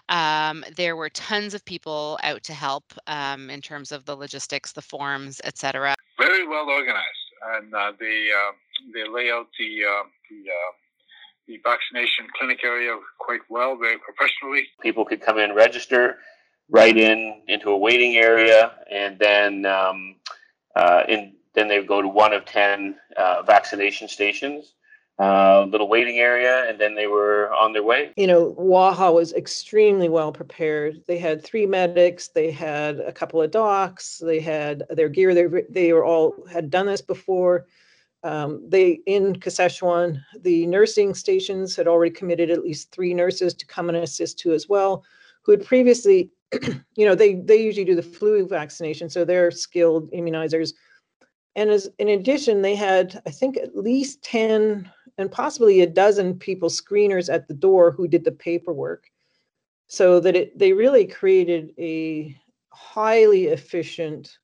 [0.08, 4.72] Um, there were tons of people out to help um, in terms of the logistics,
[4.72, 5.94] the forms, etc.
[6.18, 8.52] Very well organized, and uh, they uh,
[8.94, 10.72] they lay out the uh, the uh,
[11.48, 14.68] the vaccination clinic area quite well, very professionally.
[14.82, 16.18] People could come in, register,
[16.70, 20.16] right in into a waiting area, and then um,
[20.76, 24.74] uh, in then they would go to one of 10 uh, vaccination stations,
[25.18, 28.12] a uh, little waiting area, and then they were on their way.
[28.16, 31.02] You know, WAHA was extremely well prepared.
[31.08, 35.34] They had three medics, they had a couple of docs, they had their gear.
[35.34, 37.66] They, they were all had done this before.
[38.28, 43.66] Um, they in Kashechewan, the nursing stations had already committed at least three nurses to
[43.66, 45.04] come and assist too as well,
[45.42, 46.30] who had previously,
[46.96, 50.72] you know, they they usually do the flu vaccination, so they're skilled immunizers
[51.58, 54.88] and as in addition, they had, I think, at least 10
[55.18, 59.10] and possibly a dozen people, screeners at the door who did the paperwork.
[59.88, 62.38] So that it they really created a
[62.70, 64.38] highly efficient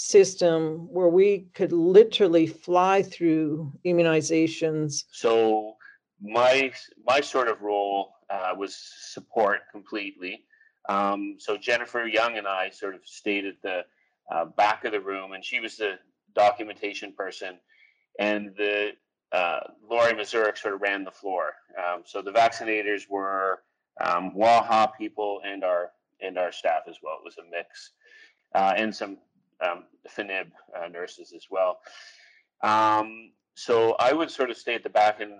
[0.00, 5.04] system where we could literally fly through immunizations.
[5.12, 5.74] So
[6.22, 6.72] my
[7.06, 8.74] my sort of role uh, was
[9.12, 10.44] support completely.
[10.88, 13.84] Um, so Jennifer Young and I sort of stayed at the
[14.32, 15.98] uh, back of the room, and she was the
[16.34, 17.58] documentation person,
[18.18, 18.92] and the
[19.32, 21.52] uh, Lori Mazurek sort of ran the floor.
[21.78, 23.60] Um, so the vaccinators were
[24.00, 25.90] um, WAHA people and our
[26.22, 27.16] and our staff as well.
[27.20, 27.92] It was a mix,
[28.54, 29.18] uh, and some
[29.62, 31.78] um, FNIB uh, nurses as well.
[32.62, 35.32] Um, so I would sort of stay at the back, and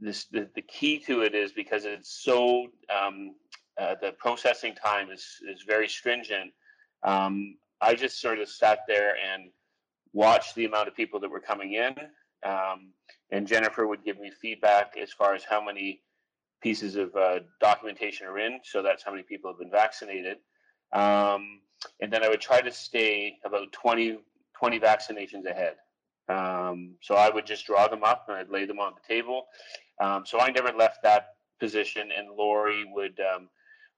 [0.00, 3.34] this the, the key to it is because it's so um,
[3.80, 6.52] uh, the processing time is is very stringent.
[7.02, 9.50] Um, I just sort of sat there and
[10.12, 11.94] watched the amount of people that were coming in,
[12.44, 12.92] um,
[13.30, 16.02] and Jennifer would give me feedback as far as how many
[16.60, 18.58] pieces of uh, documentation are in.
[18.64, 20.38] So that's how many people have been vaccinated.
[20.92, 21.60] Um,
[22.00, 24.18] and then I would try to stay about 20,
[24.58, 25.76] 20 vaccinations ahead.
[26.28, 29.46] Um, so I would just draw them up and I'd lay them on the table.
[30.00, 33.48] Um, so I never left that position, and Lori would um,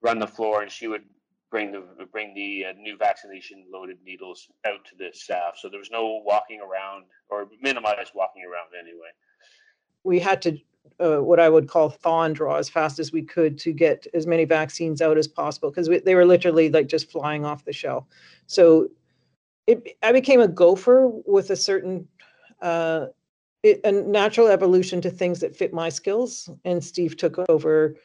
[0.03, 1.03] run the floor, and she would
[1.51, 5.55] bring the bring the uh, new vaccination loaded needles out to the staff.
[5.59, 9.11] So there was no walking around or minimize walking around anyway.
[10.05, 10.59] We had to
[11.01, 14.07] uh, what I would call thaw and draw as fast as we could to get
[14.13, 17.73] as many vaccines out as possible because they were literally like just flying off the
[17.73, 18.05] shelf.
[18.47, 18.89] So
[19.67, 22.07] it, I became a gopher with a certain
[22.61, 23.07] uh,
[23.63, 27.97] it, a natural evolution to things that fit my skills, and Steve took over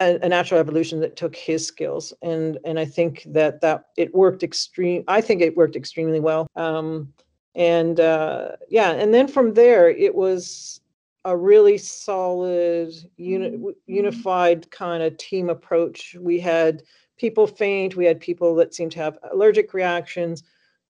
[0.00, 4.14] a, a, natural evolution that took his skills, and and I think that that it
[4.14, 5.04] worked extreme.
[5.08, 6.46] I think it worked extremely well.
[6.56, 7.12] Um,
[7.54, 10.80] and uh, yeah, and then from there it was
[11.24, 16.16] a really solid, uni- unified kind of team approach.
[16.20, 16.82] We had
[17.16, 17.96] people faint.
[17.96, 20.42] We had people that seemed to have allergic reactions.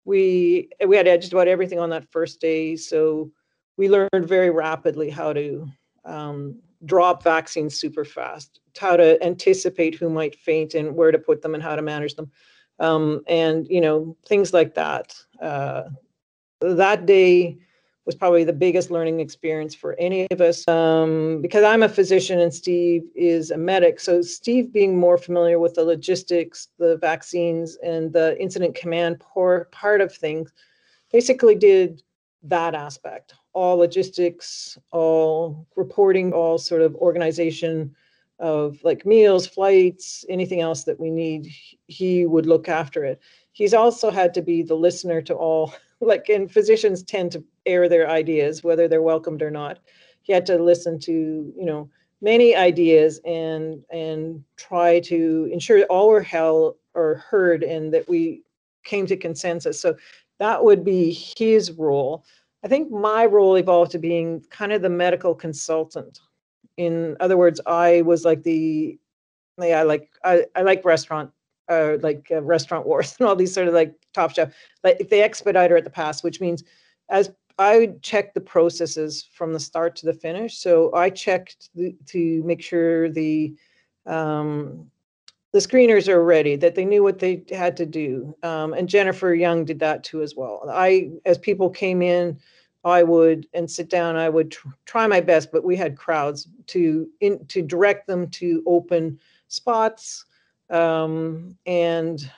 [0.05, 2.75] We we had just about everything on that first day.
[2.75, 3.31] So
[3.77, 5.67] we learned very rapidly how to
[6.05, 11.41] um, drop vaccines super fast, how to anticipate who might faint and where to put
[11.41, 12.29] them and how to manage them,
[12.79, 15.15] um, and you know things like that.
[15.41, 15.83] Uh,
[16.59, 17.57] that day
[18.05, 22.39] was probably the biggest learning experience for any of us um, because I'm a physician
[22.39, 23.99] and Steve is a medic.
[23.99, 30.01] So Steve being more familiar with the logistics, the vaccines, and the incident command part
[30.01, 30.51] of things,
[31.11, 32.03] basically did
[32.43, 37.95] that aspect all logistics, all reporting, all sort of organization
[38.39, 41.47] of like meals, flights, anything else that we need,
[41.87, 43.21] he would look after it.
[43.53, 47.87] He's also had to be the listener to all, like, and physicians tend to air
[47.87, 49.79] their ideas, whether they're welcomed or not.
[50.23, 51.89] He had to listen to, you know,
[52.21, 58.43] many ideas and and try to ensure all were held or heard and that we
[58.83, 59.79] came to consensus.
[59.79, 59.95] So
[60.39, 62.23] that would be his role.
[62.63, 66.19] I think my role evolved to being kind of the medical consultant.
[66.77, 68.97] In other words, I was like the,
[69.59, 71.31] yeah, like I, I like restaurant,
[71.69, 74.53] uh, like uh, restaurant wars and all these sort of like top chef,
[74.83, 76.63] like the expediter at the pass, which means
[77.09, 80.57] as I checked the processes from the start to the finish.
[80.57, 83.55] So I checked the, to make sure the
[84.05, 84.89] um,
[85.51, 88.35] the screeners are ready, that they knew what they had to do.
[88.41, 90.67] Um, and Jennifer Young did that too as well.
[90.67, 92.39] I, as people came in,
[92.83, 94.15] I would and sit down.
[94.15, 98.29] I would tr- try my best, but we had crowds to in to direct them
[98.31, 100.25] to open spots
[100.69, 102.29] um, and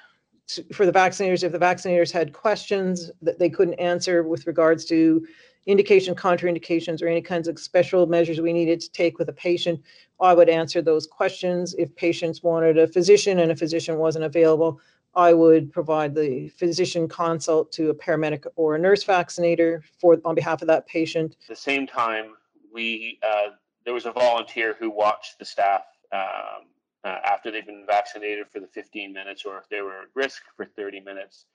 [0.73, 1.43] for the vaccinators.
[1.43, 5.25] If the vaccinators had questions that they couldn't answer with regards to
[5.65, 9.81] indication, contraindications, or any kinds of special measures we needed to take with a patient,
[10.19, 11.73] I would answer those questions.
[11.75, 14.79] If patients wanted a physician and a physician wasn't available,
[15.15, 20.35] I would provide the physician consult to a paramedic or a nurse vaccinator for on
[20.35, 21.37] behalf of that patient.
[21.43, 22.33] At the same time,
[22.71, 23.51] we uh,
[23.85, 26.67] there was a volunteer who watched the staff um,
[27.05, 30.41] uh, after they've been vaccinated for the 15 minutes, or if they were at risk
[30.57, 31.45] for 30 minutes.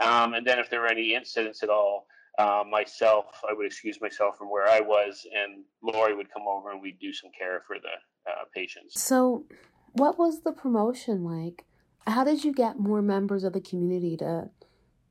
[0.00, 2.06] Um, and then if there were any incidents at all,
[2.38, 6.70] uh, myself, I would excuse myself from where I was, and Lori would come over
[6.70, 9.02] and we'd do some care for the uh, patients.
[9.02, 9.44] So,
[9.92, 11.64] what was the promotion like?
[12.06, 14.50] how did you get more members of the community to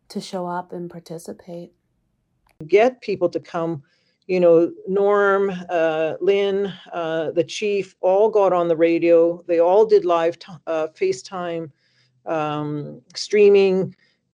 [0.09, 1.71] to show up and participate
[2.67, 3.83] get people to come
[4.31, 9.85] you know norm uh, lynn uh, the chief all got on the radio they all
[9.85, 11.69] did live t- uh, facetime
[12.25, 13.93] um, streaming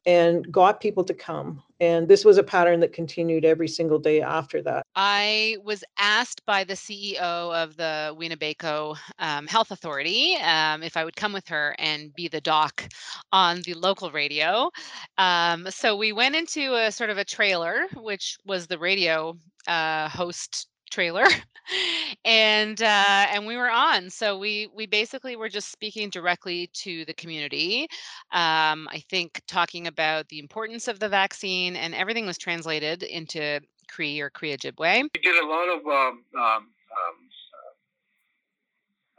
[0.06, 1.62] and got people to come.
[1.80, 4.86] And this was a pattern that continued every single day after that.
[4.96, 11.04] I was asked by the CEO of the Weeneebayko um, Health Authority um, if I
[11.04, 12.88] would come with her and be the doc
[13.32, 14.72] on the local radio.
[15.18, 19.38] Um, so we went into a sort of a trailer, which was the radio
[19.68, 21.26] uh, host trailer
[22.26, 27.03] and uh, and we were on so we we basically were just speaking directly to
[27.05, 27.88] the community
[28.32, 33.59] um, i think talking about the importance of the vaccine and everything was translated into
[33.89, 35.03] cree or Cree Ojibwe.
[35.03, 36.68] we did a lot of um, um,
[36.99, 37.18] um,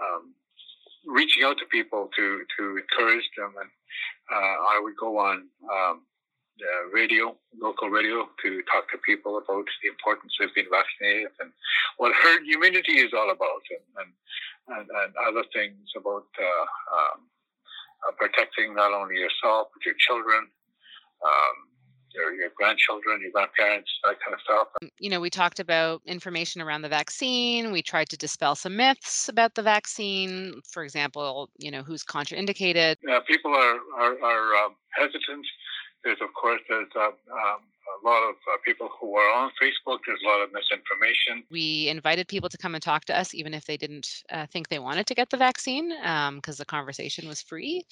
[0.01, 0.35] um,
[1.07, 3.71] reaching out to people to to encourage them and
[4.33, 6.03] uh, i would go on um,
[6.61, 11.51] uh, radio, local radio, to talk to people about the importance of being vaccinated and
[11.99, 13.63] what herd immunity is all about,
[13.99, 14.13] and
[14.69, 17.21] and, and, other things about uh, um,
[18.09, 20.49] uh, protecting not only yourself but your children,
[21.25, 21.57] um,
[22.15, 24.69] your your grandchildren, your grandparents, that kind of stuff.
[24.99, 27.73] You know, we talked about information around the vaccine.
[27.73, 30.61] We tried to dispel some myths about the vaccine.
[30.71, 32.97] For example, you know, who's contraindicated.
[33.11, 35.45] Uh, people are are, are um, hesitant
[36.05, 37.61] there's, of course, there's uh, um,
[38.03, 39.99] a lot of uh, people who are on Facebook.
[40.07, 41.45] There's a lot of misinformation.
[41.51, 44.69] We invited people to come and talk to us, even if they didn't uh, think
[44.69, 47.85] they wanted to get the vaccine, because um, the conversation was free.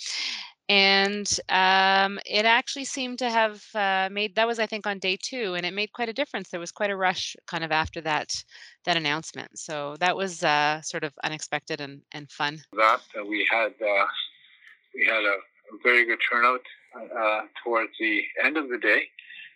[0.69, 5.19] And um, it actually seemed to have uh, made that was, I think, on day
[5.21, 6.51] two, and it made quite a difference.
[6.51, 8.43] There was quite a rush kind of after that
[8.85, 9.59] that announcement.
[9.59, 12.63] So that was uh, sort of unexpected and, and fun.
[12.75, 13.73] That uh, we had
[14.95, 15.37] we had a
[15.83, 16.61] very good turnout
[16.97, 19.09] uh, towards the end of the day.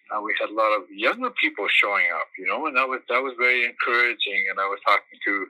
[0.07, 3.03] Uh, we had a lot of younger people showing up, you know, and that was
[3.11, 4.47] that was very encouraging.
[4.51, 5.47] And I was talking to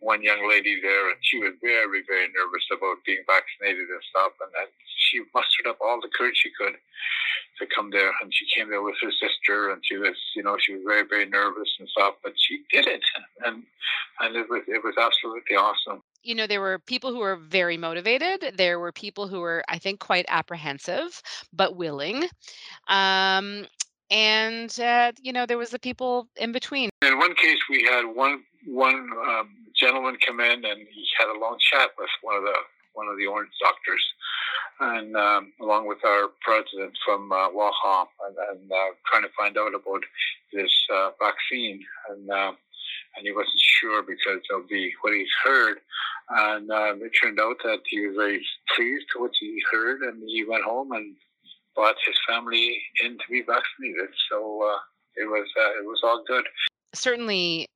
[0.00, 4.36] one young lady there, and she was very, very nervous about being vaccinated and stuff.
[4.44, 4.68] And then
[5.08, 8.12] she mustered up all the courage she could to come there.
[8.20, 11.08] And she came there with her sister, and she was, you know, she was very,
[11.08, 13.04] very nervous and stuff, but she did it,
[13.40, 13.64] and
[14.20, 17.76] and it was it was absolutely awesome you know, there were people who were very
[17.76, 18.54] motivated.
[18.56, 21.22] There were people who were, I think, quite apprehensive,
[21.52, 22.24] but willing.
[22.88, 23.66] Um,
[24.10, 26.90] and uh, you know, there was the people in between.
[27.02, 31.38] In one case, we had one one um, gentleman come in, and he had a
[31.38, 32.54] long chat with one of the
[32.94, 34.04] one of the Ornge doctors,
[34.80, 39.58] and um, along with our president from uh, WAHA, and, and uh, trying to find
[39.58, 40.02] out about
[40.52, 41.84] this uh, vaccine.
[42.10, 42.52] And uh,
[43.16, 45.78] and he wasn't sure because of the what he's heard.
[46.30, 48.44] And um, it turned out that he was very
[48.74, 51.14] pleased to what he heard, and he went home and
[51.74, 54.10] brought his family in to be vaccinated.
[54.30, 54.78] So uh,
[55.16, 56.44] it was uh, it was all good.
[56.94, 57.68] Certainly,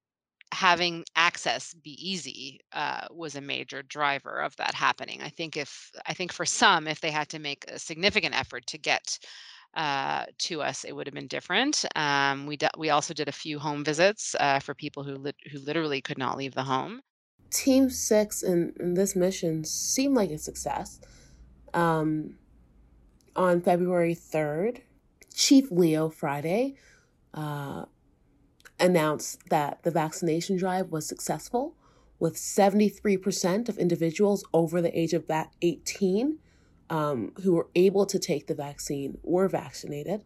[0.52, 5.20] having access be easy uh, was a major driver of that happening.
[5.22, 8.66] I think if I think for some, if they had to make a significant effort
[8.68, 9.18] to get
[9.78, 11.84] uh, to us, it would have been different.
[11.94, 15.58] Um, we we also did a few home visits uh, for people who li- who
[15.60, 17.00] literally could not leave the home.
[17.50, 21.00] Team Six in, in this mission seemed like a success.
[21.72, 22.36] Um,
[23.36, 24.82] on February third,
[25.32, 26.74] Chief Leo Friday
[27.32, 27.84] uh,
[28.80, 31.76] announced that the vaccination drive was successful,
[32.18, 36.38] with seventy three percent of individuals over the age of that eighteen
[36.90, 40.24] um, who were able to take the vaccine were vaccinated.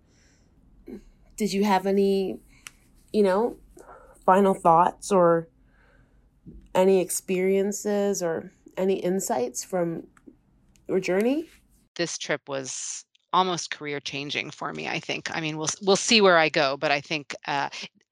[1.36, 2.38] Did you have any,
[3.12, 3.56] you know,
[4.24, 5.48] final thoughts or
[6.74, 10.06] any experiences or any insights from
[10.88, 11.48] your journey?
[11.96, 14.88] This trip was almost career changing for me.
[14.88, 15.34] I think.
[15.34, 17.68] I mean, we'll we'll see where I go, but I think uh,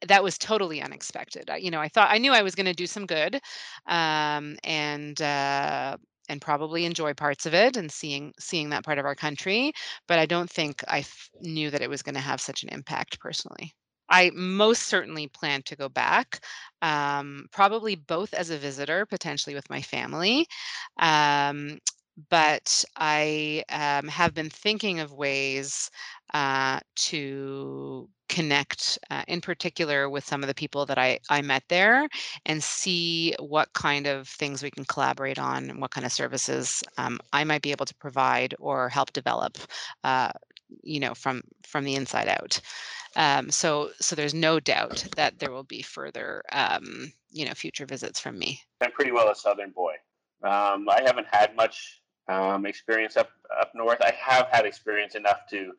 [0.07, 1.51] that was totally unexpected.
[1.59, 3.41] You know, I thought I knew I was going to do some good,
[3.87, 5.97] um, and uh,
[6.31, 9.72] and probably enjoy parts of it and seeing seeing that part of our country
[10.09, 12.70] but i don't think I f- knew that it was going to have such an
[12.70, 13.74] impact personally.
[14.12, 16.41] I most certainly plan to go back
[16.83, 20.47] um, probably both as a visitor potentially with my family
[20.99, 21.78] um,
[22.28, 25.91] but I um, have been thinking of ways
[26.35, 31.64] uh, to connect, uh, in particular, with some of the people that I, I met
[31.68, 32.09] there
[32.47, 36.83] and see what kind of things we can collaborate on and what kind of services
[36.97, 39.59] um, I might be able to provide or help develop.
[40.05, 40.31] Uh,
[40.85, 42.61] you know from from the inside out
[43.16, 47.87] um, so so there's no doubt that there will be further um, you know future
[47.87, 49.95] visits from me i'm pretty well a southern boy
[50.45, 52.01] um, i haven't had much
[52.31, 54.01] um, experience up up north.
[54.01, 55.72] I have had experience enough to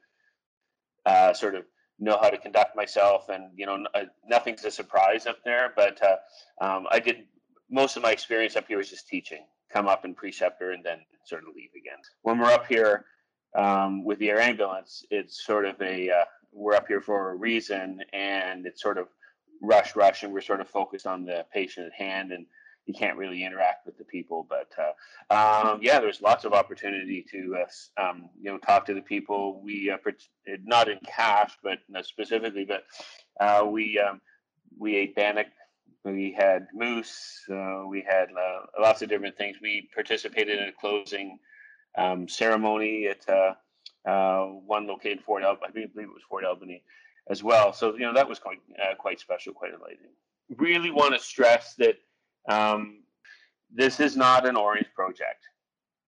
[1.06, 1.64] uh, sort of
[2.02, 5.72] know how to conduct myself, and you know, uh, nothing's a surprise up there.
[5.76, 7.28] But uh, um, I did
[7.70, 11.00] most of my experience up here was just teaching, come up in preceptor, and then
[11.26, 12.00] sort of leave again.
[12.24, 13.06] When we're up here
[13.56, 17.36] um, with the air ambulance, it's sort of a uh, we're up here for a
[17.36, 19.08] reason, and it's sort of
[19.62, 22.46] rush, rush, and we're sort of focused on the patient at hand and
[22.94, 24.48] you can't really interact with the people.
[24.50, 28.94] But uh, um, yeah, there's lots of opportunity to uh, um, you know talk to
[28.94, 29.62] the people.
[29.62, 29.98] We uh,
[30.64, 32.84] not in cash, but specifically, but
[33.40, 34.22] uh, we um,
[34.78, 35.48] we ate bannock
[36.04, 39.58] we had moose, uh, we had uh, lots of different things.
[39.62, 41.38] We participated in a closing
[41.98, 43.54] um, ceremony at uh,
[44.10, 46.84] uh one located Fort Albany, I believe it was Fort Albany
[47.30, 47.72] as well.
[47.72, 50.12] So, you know, that was quite, uh, quite special, quite enlightening.
[50.58, 51.98] Really want to stress that
[52.50, 53.04] um,
[53.74, 55.46] this is not an Ornge project.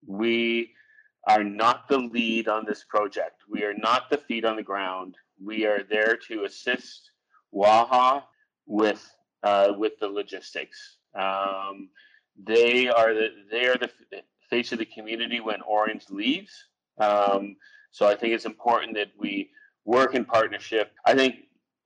[0.05, 0.71] We
[1.28, 3.43] are not the lead on this project.
[3.49, 5.15] We are not the feet on the ground.
[5.41, 7.11] We are there to assist
[7.53, 8.24] WAHA
[8.65, 9.09] with
[9.43, 10.97] uh, with the logistics.
[11.15, 11.89] Um,
[12.41, 13.89] they are the they are the
[14.49, 16.51] face of the community when Ornge leaves.
[16.97, 17.55] Um,
[17.91, 19.51] so I think it's important that we
[19.86, 20.91] work in partnership.
[21.05, 21.36] I think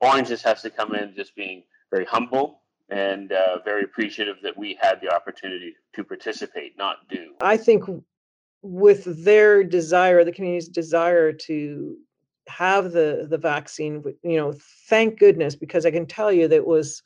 [0.02, 4.58] Ornge just has to come in just being very humble and uh, very appreciative that
[4.58, 7.34] we had the opportunity to participate, not do.
[7.42, 7.84] I think
[8.62, 11.98] with their desire, the community's desire to
[12.48, 14.54] have the the vaccine, you know,
[14.88, 17.04] thank goodness because I can tell you that was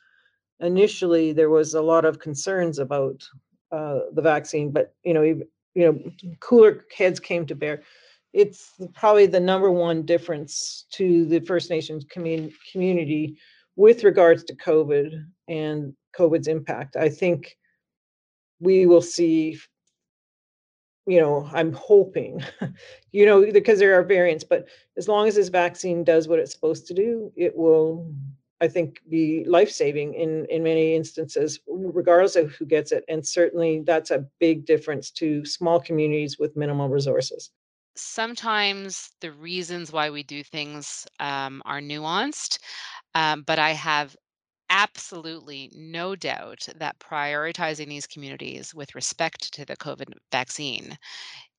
[0.59, 3.23] initially there was a lot of concerns about
[3.71, 5.99] uh, the vaccine, but you know, you know,
[6.39, 7.82] cooler heads came to bear.
[8.34, 13.38] It's probably the number one difference to the First Nations commun- community
[13.75, 16.95] with regards to COVID and COVID's impact.
[16.95, 17.57] I think
[18.59, 19.59] we will see
[21.07, 22.43] you know, I'm hoping,
[23.11, 26.53] you know, because there are variants, but as long as this vaccine does what it's
[26.53, 28.13] supposed to do, it will,
[28.61, 33.03] I think, be life saving in in many instances, regardless of who gets it.
[33.09, 37.49] And certainly, that's a big difference to small communities with minimal resources.
[37.95, 42.59] Sometimes the reasons why we do things um, are nuanced,
[43.15, 44.15] um, but I have
[44.72, 50.97] absolutely no doubt that prioritizing these communities with respect to the COVID vaccine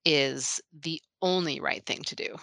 [0.04, 2.34] is the only right thing to do.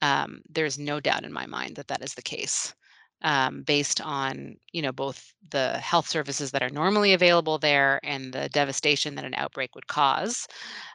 [0.00, 2.74] Um, there's no doubt in my mind that that is the case.
[3.22, 8.34] Um, based on you know both the health services that are normally available there and
[8.34, 10.46] the devastation that an outbreak would cause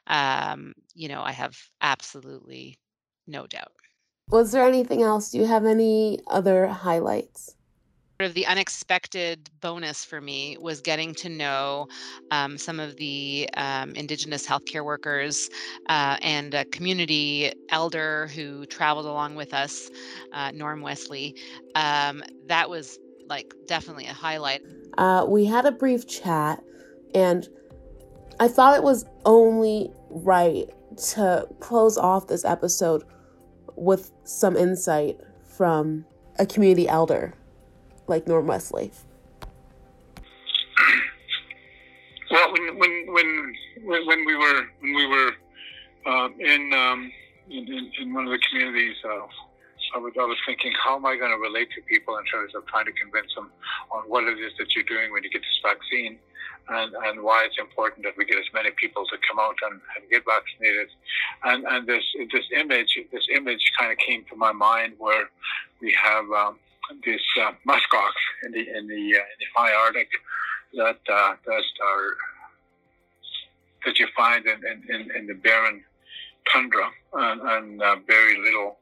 [0.06, 2.78] um, you know i have absolutely
[3.26, 3.72] no doubt
[4.28, 7.56] was there anything else do you have any other highlights
[8.22, 11.88] of the unexpected bonus for me was getting to know
[12.32, 15.50] um, some of the um, Indigenous healthcare workers
[15.88, 19.90] uh, and a community elder who traveled along with us,
[20.34, 21.34] uh, Norm Wesley.
[21.76, 23.00] Um, that was
[23.30, 24.64] like definitely a highlight.
[24.98, 26.62] Uh, we had a brief chat,
[27.16, 27.48] and
[28.42, 30.70] I thought it was only right
[31.14, 33.06] to close off this episode
[33.78, 35.18] with some insight
[35.56, 36.04] from
[36.38, 37.34] a community elder
[38.10, 38.92] like Norm Wesley?
[42.32, 43.08] Well, when when
[43.84, 45.32] when when we were when we were
[46.06, 47.12] uh, in, um,
[47.50, 49.26] in, in one of the communities, uh,
[49.96, 52.54] I was I was thinking, how am I going to relate to people in terms
[52.56, 53.52] of trying to convince them
[53.92, 56.20] on what it is that you're doing when you get this vaccine,
[56.70, 59.82] and and why it's important that we get as many people to come out and,
[59.98, 60.90] and get vaccinated,
[61.46, 65.30] and and this this image this image kind of came to my mind where
[65.82, 66.26] we have.
[66.32, 66.60] Um,
[67.06, 68.12] this uh, muskox
[68.44, 70.10] in the in the, uh, in the high Arctic
[70.74, 72.18] that uh, that are
[73.86, 75.84] that you find in, in, in the barren
[76.52, 78.78] tundra and, and uh, very little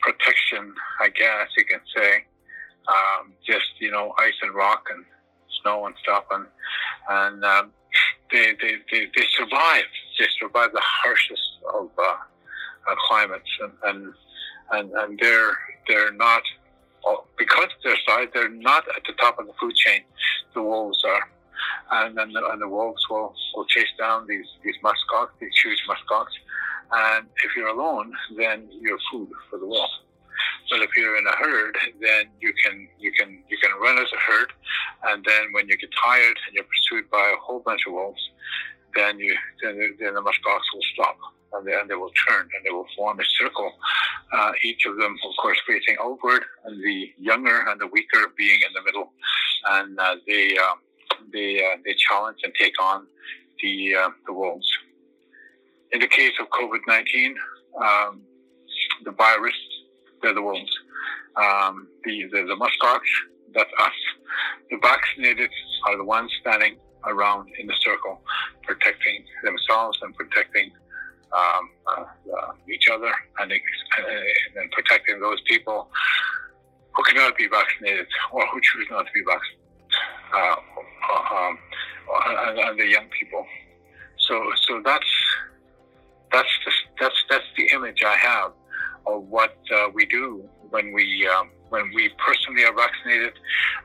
[0.00, 2.24] protection, I guess you can say.
[2.88, 5.04] Um, just you know, ice and rock and
[5.60, 6.46] snow and stuff, and
[7.10, 7.72] and um,
[8.30, 9.84] they, they, they they survive.
[10.18, 11.42] They survive the harshest
[11.74, 14.14] of uh, uh, climates, and, and
[14.72, 15.52] and and they're
[15.86, 16.42] they're not
[17.36, 20.02] because of their size, they're not at the top of the food chain.
[20.54, 21.30] The wolves are.
[21.90, 25.82] And then the, and the wolves will, will chase down these, these muskox, these huge
[25.88, 26.26] muskox.
[26.92, 29.90] And if you're alone, then you're food for the wolf.
[30.70, 34.08] But if you're in a herd, then you can you can you can run as
[34.12, 34.52] a herd,
[35.08, 38.20] and then when you get tired and you're pursued by a whole bunch of wolves,
[38.94, 41.16] then you then, then the muskox will stop
[41.52, 43.72] and they, and they will turn and they will form a circle,
[44.32, 48.60] uh, each of them, of course, facing outward, and the younger and the weaker being
[48.66, 49.12] in the middle,
[49.70, 50.78] and uh, they um,
[51.32, 53.06] they uh, they challenge and take on
[53.62, 54.68] the uh, the wolves.
[55.92, 57.34] In the case of COVID nineteen,
[57.82, 58.22] um,
[59.04, 59.56] the virus,
[60.22, 60.72] they're the wolves.
[61.36, 63.00] Um, the the, the muskox,
[63.54, 63.92] that's us.
[64.70, 65.50] The vaccinated
[65.86, 66.76] are the ones standing
[67.06, 68.20] around in the circle,
[68.64, 70.70] protecting themselves and protecting
[71.32, 75.88] um, uh, uh, each other and, uh, and protecting those people
[76.94, 79.58] who cannot be vaccinated or who choose not to be vaccinated,
[80.34, 80.56] uh,
[81.34, 81.58] um,
[82.26, 83.44] and, and, the young people.
[84.18, 85.06] So, so that's
[86.32, 88.52] that's the, that's that's the image I have
[89.06, 93.34] of what uh, we do when we um, when we personally are vaccinated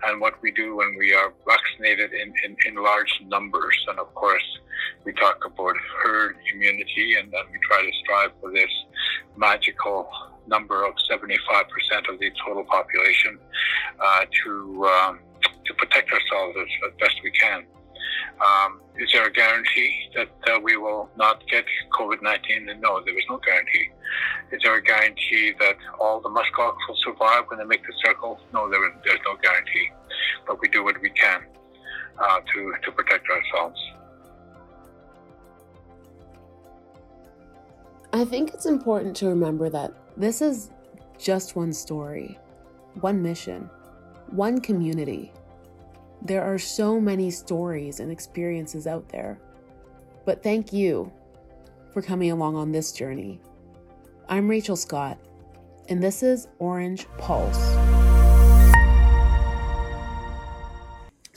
[0.05, 3.77] and what we do when we are vaccinated in, in, in large numbers.
[3.87, 4.43] And of course,
[5.05, 8.71] we talk about herd immunity and then we try to strive for this
[9.37, 10.09] magical
[10.47, 11.27] number of 75%
[12.09, 13.39] of the total population
[13.99, 15.19] uh, to, um,
[15.65, 17.65] to protect ourselves as, as best we can.
[18.41, 22.65] Um, is there a guarantee that uh, we will not get COVID 19?
[22.79, 23.89] No, there is no guarantee.
[24.53, 28.39] Is there a guarantee that all the muskox will survive when they make the circle?
[28.53, 29.89] No, there, there's no guarantee.
[30.45, 31.41] But we do what we can
[32.19, 33.79] uh, to, to protect ourselves.
[38.13, 40.69] I think it's important to remember that this is
[41.17, 42.37] just one story,
[43.01, 43.71] one mission,
[44.29, 45.33] one community.
[46.21, 49.39] There are so many stories and experiences out there.
[50.25, 51.11] But thank you
[51.91, 53.41] for coming along on this journey.
[54.29, 55.19] I'm Rachel Scott,
[55.89, 57.57] and this is Ornge Pulse.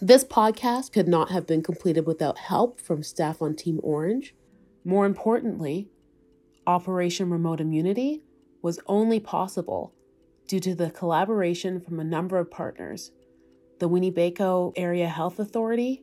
[0.01, 4.34] This podcast could not have been completed without help from staff on Team Ornge.
[4.84, 5.89] More importantly,
[6.64, 8.22] Operation Remote Immunity
[8.62, 9.93] was only possible
[10.47, 13.11] due to the collaboration from a number of partners
[13.78, 16.03] the Weeneebayko Area Health Authority,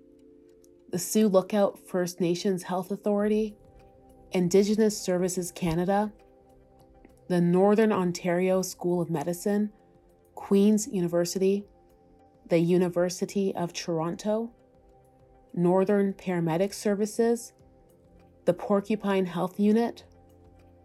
[0.92, 3.56] the Sioux Lookout First Nations Health Authority,
[4.32, 6.12] Indigenous Services Canada,
[7.34, 9.72] the Northern Ontario School of Medicine,
[10.36, 11.66] Queen's University,
[12.48, 14.52] the University of Toronto,
[15.52, 17.54] Northern Paramedic Services,
[18.46, 20.04] the Porcupine Health Unit,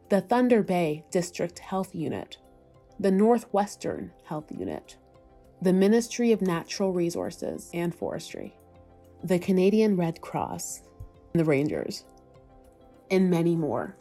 [0.08, 2.38] the Thunder Bay District Health Unit,
[2.98, 4.96] the Northwestern Health Unit,
[5.60, 8.56] the Ministry of Natural Resources and Forestry,
[9.22, 10.80] the Canadian Red Cross,
[11.34, 12.06] the Rangers,
[13.10, 13.98] and many more.